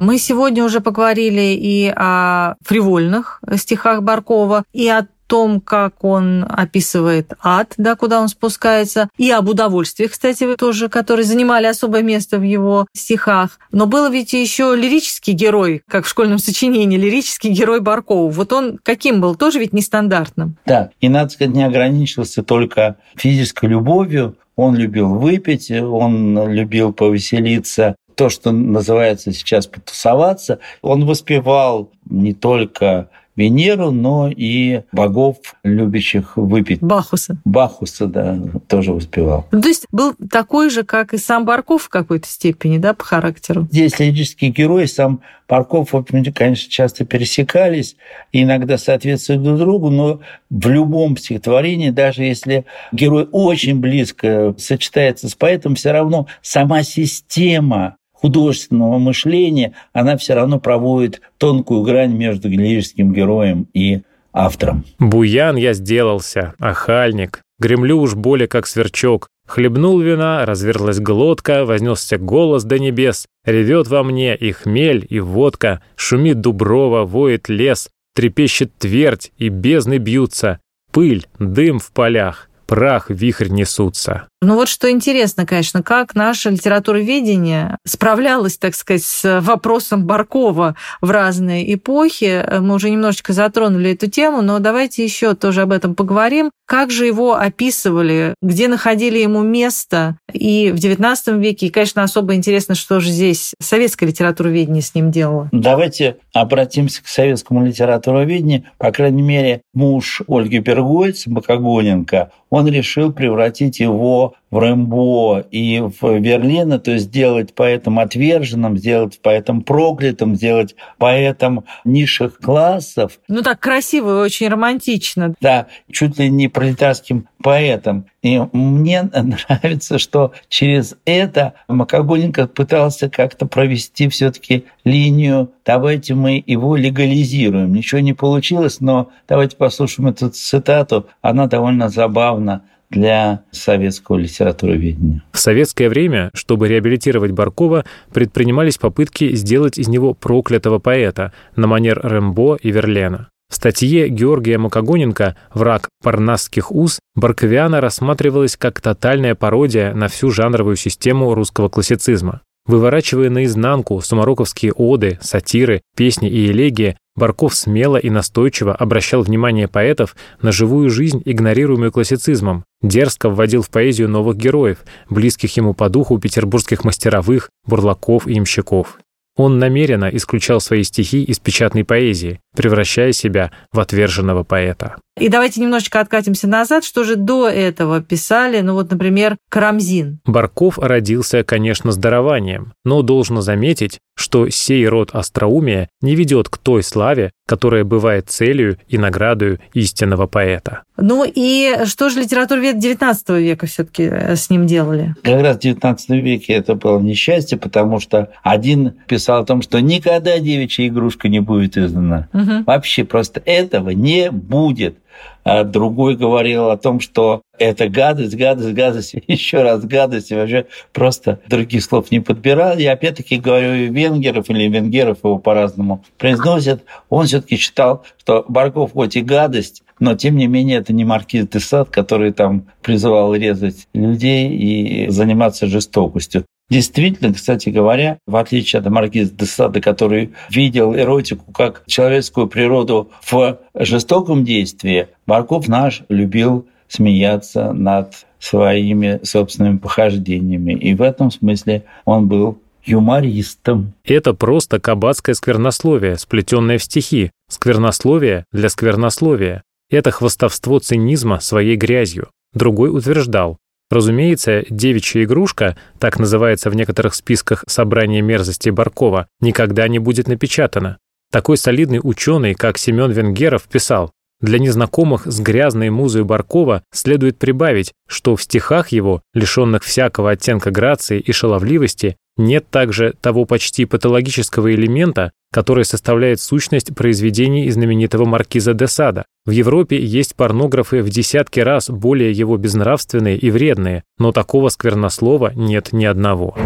Мы 0.00 0.18
сегодня 0.18 0.64
уже 0.64 0.80
поговорили 0.80 1.56
и 1.58 1.92
о 1.94 2.54
фривольных 2.64 3.40
стихах 3.56 4.02
Баркова, 4.02 4.62
и 4.72 4.88
о 4.88 5.06
том, 5.28 5.60
как 5.60 6.02
он 6.02 6.44
описывает 6.48 7.34
ад, 7.40 7.74
да, 7.76 7.94
куда 7.94 8.20
он 8.20 8.28
спускается, 8.28 9.08
и 9.16 9.30
об 9.30 9.48
удовольствии, 9.48 10.06
кстати, 10.06 10.56
тоже, 10.56 10.88
которые 10.88 11.24
занимали 11.24 11.66
особое 11.66 12.02
место 12.02 12.38
в 12.38 12.42
его 12.42 12.86
стихах. 12.96 13.58
Но 13.70 13.86
был 13.86 14.10
ведь 14.10 14.32
еще 14.32 14.74
лирический 14.74 15.34
герой, 15.34 15.82
как 15.86 16.06
в 16.06 16.08
школьном 16.08 16.38
сочинении, 16.38 16.96
лирический 16.96 17.50
герой 17.50 17.80
Баркова. 17.80 18.30
Вот 18.30 18.52
он 18.52 18.78
каким 18.82 19.20
был? 19.20 19.36
Тоже 19.36 19.60
ведь 19.60 19.72
нестандартным. 19.72 20.56
Да, 20.66 20.90
и, 21.00 21.08
надо 21.08 21.30
сказать, 21.30 21.54
не 21.54 21.62
ограничился 21.62 22.42
только 22.42 22.96
физической 23.14 23.66
любовью. 23.66 24.36
Он 24.56 24.74
любил 24.74 25.14
выпить, 25.14 25.70
он 25.70 26.50
любил 26.50 26.92
повеселиться, 26.92 27.94
то, 28.16 28.28
что 28.30 28.50
называется 28.50 29.32
сейчас 29.32 29.68
потусоваться. 29.68 30.58
Он 30.82 31.06
воспевал 31.06 31.92
не 32.10 32.34
только 32.34 33.10
Венеру, 33.38 33.92
но 33.92 34.28
и 34.28 34.82
богов, 34.90 35.36
любящих 35.62 36.36
выпить. 36.36 36.80
Бахуса. 36.80 37.38
Бахуса, 37.44 38.06
да, 38.06 38.36
тоже 38.66 38.92
успевал. 38.92 39.46
Ну, 39.52 39.60
то 39.60 39.68
есть 39.68 39.86
был 39.92 40.14
такой 40.28 40.70
же, 40.70 40.82
как 40.82 41.14
и 41.14 41.18
сам 41.18 41.44
Барков 41.44 41.84
в 41.84 41.88
какой-то 41.88 42.26
степени, 42.26 42.78
да, 42.78 42.94
по 42.94 43.04
характеру? 43.04 43.68
Здесь 43.70 43.96
лирические 44.00 44.50
герои, 44.50 44.86
сам 44.86 45.20
Барков, 45.48 45.94
конечно, 46.34 46.68
часто 46.68 47.04
пересекались, 47.04 47.94
иногда 48.32 48.76
соответствуют 48.76 49.44
друг 49.44 49.58
другу, 49.58 49.90
но 49.90 50.20
в 50.50 50.68
любом 50.68 51.16
стихотворении, 51.16 51.90
даже 51.90 52.24
если 52.24 52.64
герой 52.90 53.28
очень 53.30 53.78
близко 53.78 54.52
сочетается 54.58 55.28
с 55.28 55.36
поэтом, 55.36 55.76
все 55.76 55.92
равно 55.92 56.26
сама 56.42 56.82
система 56.82 57.98
художественного 58.20 58.98
мышления, 58.98 59.74
она 59.92 60.16
все 60.16 60.34
равно 60.34 60.58
проводит 60.58 61.20
тонкую 61.38 61.82
грань 61.82 62.14
между 62.14 62.48
лирическим 62.48 63.12
героем 63.12 63.66
и 63.74 64.00
автором. 64.32 64.84
Буян 64.98 65.56
я 65.56 65.72
сделался, 65.72 66.54
ахальник, 66.58 67.42
гремлю 67.58 68.00
уж 68.00 68.14
более 68.14 68.48
как 68.48 68.66
сверчок, 68.66 69.28
Хлебнул 69.48 69.98
вина, 69.98 70.44
разверлась 70.44 71.00
глотка, 71.00 71.64
вознесся 71.64 72.18
голос 72.18 72.64
до 72.64 72.78
небес. 72.78 73.26
Ревет 73.46 73.88
во 73.88 74.02
мне 74.02 74.36
и 74.36 74.52
хмель, 74.52 75.06
и 75.08 75.20
водка, 75.20 75.80
шумит 75.96 76.42
дуброва, 76.42 77.04
воет 77.04 77.48
лес, 77.48 77.88
трепещет 78.14 78.76
твердь, 78.76 79.32
и 79.38 79.48
бездны 79.48 79.96
бьются. 79.96 80.60
Пыль, 80.92 81.26
дым 81.38 81.78
в 81.78 81.92
полях, 81.92 82.50
прах, 82.66 83.08
вихрь 83.08 83.48
несутся. 83.48 84.28
Ну 84.40 84.54
вот 84.54 84.68
что 84.68 84.88
интересно, 84.88 85.46
конечно, 85.46 85.82
как 85.82 86.14
наше 86.14 86.50
литературоведение 86.50 87.76
справлялось, 87.84 88.56
так 88.56 88.76
сказать, 88.76 89.02
с 89.02 89.40
вопросом 89.40 90.04
Баркова 90.06 90.76
в 91.00 91.10
разные 91.10 91.74
эпохи. 91.74 92.44
Мы 92.60 92.76
уже 92.76 92.90
немножечко 92.90 93.32
затронули 93.32 93.92
эту 93.92 94.08
тему, 94.08 94.40
но 94.42 94.60
давайте 94.60 95.02
еще 95.02 95.34
тоже 95.34 95.62
об 95.62 95.72
этом 95.72 95.96
поговорим. 95.96 96.50
Как 96.66 96.90
же 96.90 97.06
его 97.06 97.34
описывали, 97.34 98.34
где 98.42 98.68
находили 98.68 99.18
ему 99.18 99.42
место 99.42 100.18
и 100.32 100.70
в 100.70 100.76
XIX 100.76 101.16
веке, 101.40 101.66
и, 101.66 101.70
конечно, 101.70 102.02
особо 102.02 102.34
интересно, 102.34 102.74
что 102.74 103.00
же 103.00 103.10
здесь 103.10 103.54
советское 103.58 104.06
литературоведение 104.06 104.82
с 104.82 104.94
ним 104.94 105.10
делало. 105.10 105.48
Давайте 105.50 106.18
обратимся 106.32 107.02
к 107.02 107.08
советскому 107.08 107.64
литературоведению. 107.66 108.64
По 108.76 108.92
крайней 108.92 109.22
мере, 109.22 109.62
муж 109.72 110.22
Ольги 110.28 110.60
Пергойц, 110.60 111.26
Макогоненко, 111.26 112.30
он 112.50 112.68
решил 112.68 113.12
превратить 113.12 113.80
его 113.80 114.27
в 114.50 114.58
Рэмбо 114.58 115.40
и 115.50 115.80
в 115.80 116.18
Берлина, 116.20 116.78
то 116.78 116.92
есть 116.92 117.06
сделать 117.06 117.54
поэтом 117.54 117.98
отверженным, 117.98 118.78
сделать 118.78 119.20
поэтом 119.20 119.62
проклятым, 119.62 120.36
сделать 120.36 120.74
поэтом 120.96 121.64
низших 121.84 122.38
классов. 122.38 123.20
Ну 123.28 123.42
так 123.42 123.60
красиво 123.60 124.20
и 124.20 124.24
очень 124.24 124.48
романтично. 124.48 125.34
Да, 125.40 125.66
чуть 125.90 126.18
ли 126.18 126.30
не 126.30 126.48
пролетарским 126.48 127.28
поэтом. 127.42 128.06
И 128.22 128.40
мне 128.52 129.02
нравится, 129.12 129.98
что 129.98 130.32
через 130.48 130.96
это 131.04 131.54
Макогоненко 131.68 132.46
пытался 132.48 133.08
как-то 133.10 133.46
провести 133.46 134.08
все 134.08 134.30
таки 134.30 134.64
линию 134.84 135.52
«давайте 135.64 136.14
мы 136.14 136.42
его 136.44 136.76
легализируем». 136.76 137.72
Ничего 137.74 138.00
не 138.00 138.14
получилось, 138.14 138.80
но 138.80 139.10
давайте 139.28 139.56
послушаем 139.56 140.08
эту 140.08 140.30
цитату. 140.30 141.06
Она 141.20 141.46
довольно 141.46 141.88
забавна 141.88 142.62
для 142.90 143.44
советского 143.50 144.16
литературоведения. 144.16 145.22
В 145.32 145.38
советское 145.38 145.88
время, 145.88 146.30
чтобы 146.34 146.68
реабилитировать 146.68 147.32
Баркова, 147.32 147.84
предпринимались 148.12 148.78
попытки 148.78 149.34
сделать 149.34 149.78
из 149.78 149.88
него 149.88 150.14
проклятого 150.14 150.78
поэта 150.78 151.32
на 151.56 151.66
манер 151.66 152.00
Рэмбо 152.02 152.56
и 152.60 152.70
Верлена. 152.70 153.28
В 153.50 153.54
статье 153.54 154.08
Георгия 154.08 154.58
Макогоненко 154.58 155.34
«Враг 155.54 155.88
парнасских 156.02 156.70
уз» 156.70 157.00
Барковиана 157.14 157.80
рассматривалась 157.80 158.58
как 158.58 158.80
тотальная 158.80 159.34
пародия 159.34 159.94
на 159.94 160.08
всю 160.08 160.30
жанровую 160.30 160.76
систему 160.76 161.34
русского 161.34 161.70
классицизма. 161.70 162.42
Выворачивая 162.66 163.30
наизнанку 163.30 164.02
сумароковские 164.02 164.72
оды, 164.72 165.18
сатиры, 165.22 165.80
песни 165.96 166.28
и 166.28 166.50
элегии, 166.50 166.98
Барков 167.18 167.56
смело 167.56 167.96
и 167.96 168.10
настойчиво 168.10 168.72
обращал 168.72 169.22
внимание 169.22 169.66
поэтов 169.66 170.14
на 170.40 170.52
живую 170.52 170.88
жизнь, 170.88 171.20
игнорируемую 171.24 171.90
классицизмом, 171.90 172.64
дерзко 172.80 173.28
вводил 173.28 173.62
в 173.62 173.70
поэзию 173.70 174.08
новых 174.08 174.36
героев, 174.36 174.78
близких 175.10 175.56
ему 175.56 175.74
по 175.74 175.88
духу 175.88 176.18
петербургских 176.18 176.84
мастеровых, 176.84 177.50
бурлаков 177.66 178.28
и 178.28 178.38
имщиков. 178.38 178.98
Он 179.38 179.60
намеренно 179.60 180.10
исключал 180.12 180.60
свои 180.60 180.82
стихи 180.82 181.22
из 181.22 181.38
печатной 181.38 181.84
поэзии, 181.84 182.40
превращая 182.56 183.12
себя 183.12 183.52
в 183.72 183.78
отверженного 183.78 184.42
поэта. 184.42 184.96
И 185.18 185.28
давайте 185.28 185.60
немножечко 185.60 186.00
откатимся 186.00 186.48
назад. 186.48 186.84
Что 186.84 187.04
же 187.04 187.16
до 187.16 187.48
этого 187.48 188.02
писали? 188.02 188.60
Ну 188.60 188.74
вот, 188.74 188.90
например, 188.90 189.36
Карамзин. 189.48 190.20
Барков 190.24 190.78
родился, 190.78 191.44
конечно, 191.44 191.92
с 191.92 191.96
дарованием, 191.96 192.72
но 192.84 193.02
должно 193.02 193.40
заметить, 193.40 193.98
что 194.16 194.48
сей 194.48 194.86
род 194.88 195.10
остроумия 195.12 195.88
не 196.02 196.14
ведет 196.16 196.48
к 196.48 196.58
той 196.58 196.82
славе, 196.82 197.30
которая 197.46 197.84
бывает 197.84 198.28
целью 198.28 198.78
и 198.88 198.98
наградою 198.98 199.60
истинного 199.72 200.26
поэта. 200.26 200.82
Ну 200.96 201.24
и 201.24 201.84
что 201.84 202.10
же 202.10 202.20
литературовед 202.20 202.76
XIX 202.76 203.40
века 203.40 203.66
все 203.66 203.84
таки 203.84 204.02
э, 204.02 204.34
с 204.34 204.50
ним 204.50 204.66
делали? 204.66 205.14
Как 205.22 205.40
раз 205.40 205.56
в 205.56 205.60
XIX 205.60 205.96
веке 206.20 206.54
это 206.54 206.74
было 206.74 206.98
несчастье, 206.98 207.56
потому 207.56 208.00
что 208.00 208.32
один 208.42 208.94
писал 209.06 209.27
о 209.36 209.44
том, 209.44 209.60
что 209.60 209.80
никогда 209.80 210.38
девичья 210.38 210.88
игрушка 210.88 211.28
не 211.28 211.40
будет 211.40 211.76
издана. 211.76 212.28
Угу. 212.32 212.64
Вообще 212.66 213.04
просто 213.04 213.42
этого 213.44 213.90
не 213.90 214.30
будет 214.30 214.96
а 215.44 215.64
другой 215.64 216.14
говорил 216.14 216.68
о 216.68 216.76
том, 216.76 217.00
что 217.00 217.40
это 217.58 217.88
гадость, 217.88 218.36
гадость, 218.36 218.74
гадость, 218.74 219.14
еще 219.26 219.62
раз 219.62 219.82
гадость, 219.84 220.30
и 220.30 220.34
вообще 220.34 220.66
просто 220.92 221.40
других 221.48 221.82
слов 221.82 222.10
не 222.10 222.20
подбирал. 222.20 222.76
Я 222.76 222.92
опять-таки 222.92 223.38
говорю, 223.38 223.90
венгеров 223.90 224.50
или 224.50 224.68
венгеров 224.68 225.24
его 225.24 225.38
по-разному 225.38 226.04
произносят. 226.18 226.82
Он 227.08 227.24
все-таки 227.24 227.56
считал, 227.56 228.04
что 228.18 228.44
Барков 228.46 228.92
хоть 228.92 229.16
и 229.16 229.22
гадость, 229.22 229.82
но 229.98 230.14
тем 230.14 230.36
не 230.36 230.46
менее 230.46 230.78
это 230.78 230.92
не 230.92 231.06
маркиз 231.06 231.48
де 231.48 231.60
Сад, 231.60 231.88
который 231.88 232.32
там 232.32 232.66
призывал 232.82 233.34
резать 233.34 233.88
людей 233.94 234.50
и 234.50 235.08
заниматься 235.08 235.66
жестокостью. 235.66 236.44
Действительно, 236.70 237.32
кстати 237.32 237.70
говоря, 237.70 238.18
в 238.26 238.36
отличие 238.36 238.80
от 238.80 238.90
маркиза 238.90 239.32
де 239.32 239.46
Сада, 239.46 239.80
который 239.80 240.32
видел 240.50 240.94
эротику 240.94 241.50
как 241.52 241.82
человеческую 241.86 242.46
природу 242.46 243.10
в 243.22 243.58
жестоком 243.74 244.44
действии, 244.44 245.08
Барков 245.26 245.66
наш 245.68 246.02
любил 246.08 246.66
смеяться 246.88 247.72
над 247.72 248.26
своими 248.38 249.20
собственными 249.22 249.78
похождениями. 249.78 250.72
И 250.72 250.94
в 250.94 251.02
этом 251.02 251.30
смысле 251.30 251.84
он 252.04 252.28
был 252.28 252.58
юмористом. 252.84 253.94
Это 254.04 254.34
просто 254.34 254.80
кабацкое 254.80 255.34
сквернословие, 255.34 256.16
сплетенное 256.16 256.78
в 256.78 256.84
стихи. 256.84 257.30
Сквернословие 257.50 258.44
для 258.52 258.68
сквернословия. 258.68 259.62
Это 259.90 260.10
хвостовство 260.10 260.78
цинизма 260.78 261.40
своей 261.40 261.76
грязью. 261.76 262.28
Другой 262.52 262.90
утверждал, 262.90 263.58
Разумеется, 263.90 264.64
девичья 264.68 265.24
игрушка, 265.24 265.76
так 265.98 266.18
называется 266.18 266.70
в 266.70 266.76
некоторых 266.76 267.14
списках 267.14 267.64
собрания 267.66 268.20
мерзостей 268.20 268.70
Баркова, 268.70 269.28
никогда 269.40 269.88
не 269.88 269.98
будет 269.98 270.28
напечатана. 270.28 270.98
Такой 271.32 271.56
солидный 271.56 272.00
ученый, 272.02 272.54
как 272.54 272.78
Семен 272.78 273.10
Венгеров, 273.10 273.64
писал, 273.64 274.12
для 274.40 274.60
незнакомых 274.60 275.26
с 275.26 275.40
грязной 275.40 275.90
музой 275.90 276.22
Баркова 276.22 276.84
следует 276.92 277.38
прибавить, 277.38 277.92
что 278.06 278.36
в 278.36 278.42
стихах 278.42 278.88
его, 278.88 279.20
лишенных 279.34 279.82
всякого 279.82 280.30
оттенка 280.30 280.70
грации 280.70 281.18
и 281.18 281.32
шаловливости, 281.32 282.16
нет 282.38 282.66
также 282.70 283.14
того 283.20 283.44
почти 283.44 283.84
патологического 283.84 284.72
элемента, 284.74 285.32
который 285.52 285.84
составляет 285.84 286.40
сущность 286.40 286.94
произведений 286.94 287.70
знаменитого 287.70 288.24
маркиза 288.24 288.74
де 288.74 288.86
Сада. 288.86 289.24
В 289.44 289.50
Европе 289.50 289.98
есть 289.98 290.34
порнографы 290.36 291.02
в 291.02 291.10
десятки 291.10 291.60
раз 291.60 291.90
более 291.90 292.32
его 292.32 292.56
безнравственные 292.56 293.36
и 293.36 293.50
вредные, 293.50 294.04
но 294.18 294.32
такого 294.32 294.68
сквернослова 294.68 295.52
нет 295.54 295.92
ни 295.92 296.04
одного. 296.04 296.56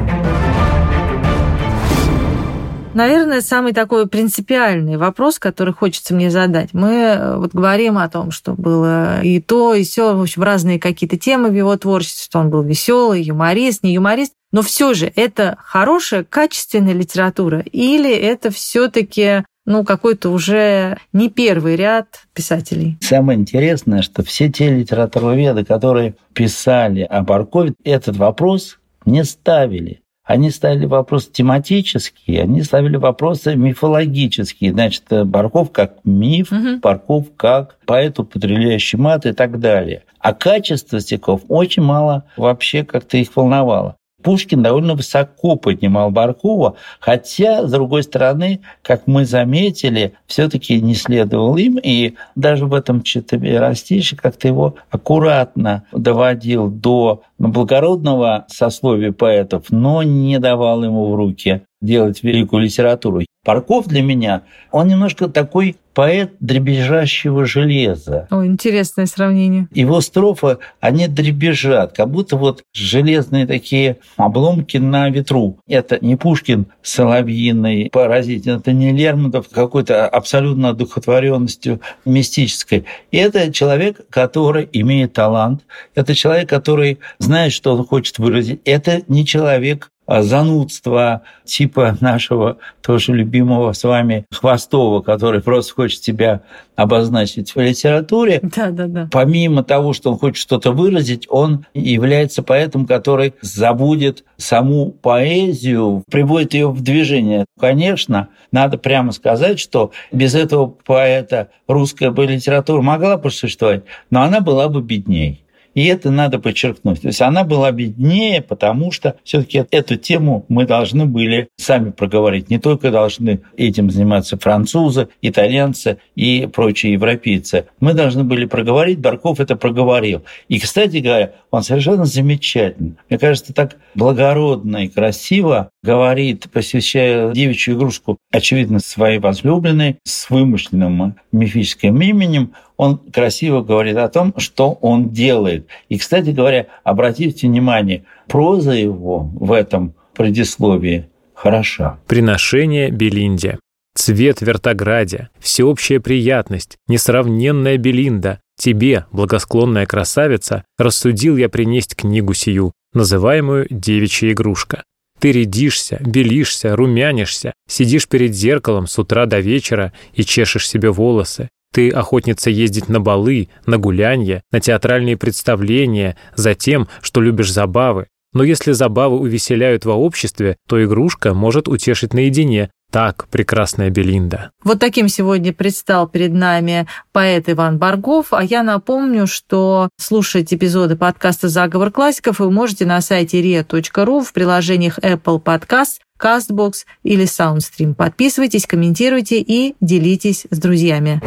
Наверное, 2.94 3.40
самый 3.40 3.72
такой 3.72 4.07
принципиальный 4.07 4.98
вопрос, 4.98 5.38
который 5.38 5.72
хочется 5.72 6.14
мне 6.14 6.31
задать. 6.31 6.70
Мы 6.74 6.90
э, 6.90 7.37
вот 7.37 7.52
говорим 7.52 7.96
о 7.96 8.09
том, 8.09 8.31
что 8.31 8.52
было 8.52 9.22
и 9.22 9.40
то, 9.40 9.74
и 9.74 9.83
все, 9.83 10.14
в 10.14 10.20
общем, 10.20 10.42
разные 10.42 10.78
какие-то 10.78 11.18
темы 11.18 11.48
в 11.48 11.55
его 11.55 11.74
творчестве, 11.76 12.24
что 12.24 12.38
он 12.38 12.50
был 12.50 12.62
веселый, 12.62 13.22
юморист, 13.22 13.83
не 13.83 13.94
юморист. 13.94 14.35
Но 14.52 14.61
все 14.61 14.92
же 14.92 15.11
это 15.16 15.57
хорошая, 15.64 16.24
качественная 16.24 16.92
литература 16.92 17.61
или 17.61 18.14
это 18.14 18.50
все-таки 18.50 19.44
ну, 19.64 19.85
какой-то 19.85 20.31
уже 20.31 20.98
не 21.12 21.31
первый 21.31 21.76
ряд 21.76 22.26
писателей. 22.35 22.98
Самое 23.00 23.38
интересное, 23.38 24.02
что 24.02 24.22
все 24.22 24.50
те 24.50 24.68
литературоведы, 24.68 25.64
которые 25.64 26.14
писали 26.35 27.02
о 27.02 27.22
Баркове, 27.22 27.74
этот 27.85 28.16
вопрос 28.16 28.78
не 29.07 29.24
ставили. 29.24 30.00
Они 30.33 30.49
ставили 30.49 30.87
вопросы 30.87 31.31
тематические, 31.31 32.40
они 32.40 32.62
ставили 32.62 32.97
вопросы 32.97 33.55
мифологические. 33.55 34.73
Значит, 34.73 35.05
Барков 35.27 35.71
как 35.73 35.97
миф, 36.05 36.51
угу. 36.51 36.79
Барков 36.81 37.27
как 37.37 37.77
поэт, 37.85 38.18
употребляющий 38.18 38.99
мат 38.99 39.27
и 39.27 39.33
так 39.33 39.61
далее. 39.61 40.05
А 40.21 40.33
качество 40.33 41.01
стихов 41.01 41.42
очень 41.49 41.83
мало 41.83 42.25
вообще 42.38 42.83
как-то 42.83 43.18
их 43.18 43.29
волновало. 43.37 43.97
Пушкин 44.22 44.62
довольно 44.62 44.94
высоко 44.94 45.56
поднимал 45.56 46.11
Баркова, 46.11 46.76
хотя, 47.00 47.66
с 47.66 47.70
другой 47.70 48.02
стороны, 48.02 48.61
как 48.82 49.06
мы 49.06 49.24
заметили, 49.24 50.14
все-таки 50.26 50.80
не 50.80 50.94
следовал 50.94 51.56
им, 51.56 51.78
и 51.82 52.14
даже 52.35 52.66
в 52.66 52.74
этом 52.74 53.02
четверостище 53.02 54.16
как-то 54.16 54.48
его 54.48 54.76
аккуратно 54.90 55.85
доводил 55.92 56.68
до 56.68 57.22
благородного 57.38 58.46
сословия 58.48 59.12
поэтов, 59.12 59.66
но 59.70 60.02
не 60.02 60.38
давал 60.38 60.85
ему 60.85 61.11
в 61.11 61.14
руки 61.14 61.62
делать 61.80 62.22
великую 62.22 62.62
литературу. 62.62 63.22
Парков 63.44 63.88
для 63.88 64.02
меня, 64.02 64.42
он 64.70 64.87
немножко 64.87 65.28
такой 65.28 65.74
поэт 65.94 66.31
дребезжащего 66.38 67.44
железа. 67.44 68.28
О, 68.31 68.46
интересное 68.46 69.07
сравнение. 69.07 69.66
Его 69.72 70.00
строфы, 70.00 70.59
они 70.78 71.09
дребезжат, 71.09 71.92
как 71.92 72.09
будто 72.09 72.37
вот 72.37 72.62
железные 72.72 73.48
такие 73.48 73.96
обломки 74.16 74.76
на 74.76 75.11
ветру. 75.11 75.59
Это 75.66 75.98
не 76.00 76.14
Пушкин 76.14 76.66
соловьиный 76.83 77.90
поразительный, 77.90 78.59
это 78.59 78.72
не 78.72 78.92
Лермонтов 78.92 79.48
какой-то 79.48 80.09
абсолютно 80.09 80.68
одухотворенностью 80.68 81.81
мистической. 82.05 82.85
И 83.11 83.16
это 83.16 83.52
человек, 83.52 84.02
который 84.09 84.68
имеет 84.72 85.14
талант, 85.14 85.62
это 85.96 86.14
человек, 86.14 86.48
который 86.48 87.00
знает, 87.18 87.52
что 87.52 87.74
он 87.74 87.85
хочет 87.85 88.20
выразить. 88.20 88.61
Это 88.64 89.02
не 89.09 89.26
человек 89.26 89.90
занудства 90.20 91.22
типа 91.44 91.96
нашего 92.01 92.59
тоже 92.83 93.14
любимого 93.14 93.72
с 93.72 93.85
вами 93.85 94.27
Хвостова, 94.31 95.01
который 95.01 95.40
просто 95.40 95.75
хочет 95.75 96.03
тебя 96.03 96.42
обозначить 96.77 97.55
в 97.55 97.61
литературе. 97.61 98.40
Да, 98.42 98.70
да, 98.70 98.87
да. 98.87 99.09
Помимо 99.11 99.62
того, 99.64 99.92
что 99.92 100.12
он 100.12 100.18
хочет 100.18 100.37
что-то 100.37 100.72
выразить, 100.72 101.27
он 101.31 101.64
является 101.72 102.42
поэтом, 102.42 102.87
который 102.87 103.35
забудет 103.40 104.25
саму 104.37 104.90
поэзию, 104.90 106.05
приводит 106.11 106.55
ее 106.55 106.68
в 106.68 106.83
движение. 106.83 107.46
Конечно, 107.59 108.29
надо 108.51 108.77
прямо 108.77 109.12
сказать, 109.12 109.59
что 109.59 109.92
без 110.11 110.35
этого 110.35 110.66
поэта 110.66 111.48
русская 111.66 112.11
бы 112.11 112.27
литература 112.27 112.83
могла 112.83 113.16
бы 113.16 113.31
существовать, 113.31 113.85
но 114.11 114.22
она 114.22 114.40
была 114.40 114.68
бы 114.68 114.83
бедней. 114.83 115.42
И 115.74 115.87
это 115.87 116.11
надо 116.11 116.38
подчеркнуть. 116.38 117.00
То 117.02 117.08
есть 117.08 117.20
она 117.22 117.44
была 117.44 117.70
беднее, 117.72 118.42
потому 118.42 118.90
что 118.92 119.16
все-таки 119.24 119.64
эту 119.70 119.96
тему 119.96 120.44
мы 120.48 120.66
должны 120.66 121.06
были 121.06 121.48
сами 121.56 121.90
проговорить. 121.90 122.50
Не 122.50 122.58
только 122.58 122.90
должны 122.90 123.40
этим 123.56 123.90
заниматься 123.90 124.38
французы, 124.38 125.08
итальянцы 125.22 125.98
и 126.14 126.48
прочие 126.52 126.92
европейцы. 126.92 127.66
Мы 127.80 127.94
должны 127.94 128.24
были 128.24 128.44
проговорить, 128.44 128.98
Барков 128.98 129.40
это 129.40 129.56
проговорил. 129.56 130.22
И, 130.48 130.58
кстати 130.58 130.98
говоря, 130.98 131.32
он 131.50 131.62
совершенно 131.62 132.04
замечательно. 132.04 132.96
Мне 133.08 133.18
кажется, 133.18 133.52
так 133.52 133.76
благородно 133.94 134.85
и 134.85 134.88
красиво 134.88 135.70
говорит, 135.82 136.48
посвящая 136.52 137.32
девичью 137.32 137.74
игрушку, 137.76 138.18
очевидно, 138.30 138.78
своей 138.78 139.18
возлюбленной, 139.18 139.96
с 140.04 140.30
вымышленным 140.30 141.16
мифическим 141.32 142.00
именем, 142.00 142.52
он 142.83 142.99
красиво 143.12 143.62
говорит 143.62 143.97
о 143.97 144.09
том, 144.09 144.35
что 144.38 144.73
он 144.73 145.11
делает. 145.11 145.68
И, 145.88 145.99
кстати 145.99 146.31
говоря, 146.31 146.66
обратите 146.83 147.47
внимание, 147.47 148.03
проза 148.27 148.73
его 148.73 149.31
в 149.35 149.53
этом 149.53 149.95
предисловии 150.14 151.09
хороша. 151.33 152.01
Приношение 152.09 152.90
Белинде. 152.90 153.61
Цвет 153.95 154.40
вертограде, 154.40 155.29
всеобщая 155.38 156.01
приятность, 156.01 156.77
несравненная 156.88 157.77
Белинда, 157.77 158.40
тебе, 158.59 159.07
благосклонная 159.12 159.87
красавица, 159.87 160.64
рассудил 160.77 161.37
я 161.37 161.49
принесть 161.49 161.95
книгу 161.95 162.35
сию, 162.35 162.73
называемую 162.95 163.68
«Девичья 163.71 164.33
игрушка». 164.33 164.83
Ты 165.21 165.31
рядишься, 165.31 166.01
белишься, 166.05 166.75
румянишься, 166.75 167.53
сидишь 167.68 168.09
перед 168.09 168.35
зеркалом 168.35 168.88
с 168.88 168.99
утра 168.99 169.27
до 169.27 169.38
вечера 169.38 169.92
и 170.14 170.25
чешешь 170.25 170.68
себе 170.68 170.90
волосы, 170.90 171.49
ты 171.72 171.90
охотница 171.90 172.50
ездить 172.50 172.88
на 172.88 173.00
балы, 173.00 173.48
на 173.66 173.78
гулянья, 173.78 174.42
на 174.52 174.61
театральные 174.61 175.16
представления, 175.16 176.16
за 176.37 176.54
тем, 176.54 176.88
что 177.00 177.20
любишь 177.20 177.52
забавы. 177.52 178.06
Но 178.32 178.44
если 178.44 178.72
забавы 178.72 179.18
увеселяют 179.18 179.85
во 179.85 179.92
обществе, 179.92 180.56
то 180.68 180.82
игрушка 180.82 181.35
может 181.35 181.68
утешить 181.68 182.14
наедине. 182.14 182.70
Так, 182.90 183.26
прекрасная 183.30 183.88
Белинда. 183.88 184.50
Вот 184.62 184.78
таким 184.78 185.08
сегодня 185.08 185.54
предстал 185.54 186.06
перед 186.06 186.32
нами 186.35 186.87
поэт 187.12 187.48
Иван 187.48 187.78
Баргов. 187.78 188.35
А 188.35 188.44
я 188.44 188.62
напомню, 188.62 189.26
что 189.26 189.88
слушать 189.98 190.52
эпизоды 190.52 190.94
подкаста 190.94 191.48
«Заговор 191.48 191.90
классиков» 191.90 192.38
вы 192.38 192.50
можете 192.50 192.85
на 192.85 193.00
сайте 193.00 193.40
ria.ru 193.40 194.22
в 194.22 194.35
приложениях 194.35 194.98
Apple 194.98 195.42
Podcast, 195.42 196.00
CastBox 196.22 196.85
или 197.02 197.24
SoundStream. 197.24 197.94
Подписывайтесь, 197.94 198.66
комментируйте 198.66 199.40
и 199.40 199.74
делитесь 199.80 200.46
с 200.50 200.58
друзьями. 200.58 201.20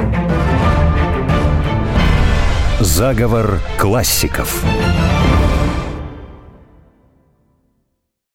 Заговор 2.80 3.60
классиков. 3.78 4.64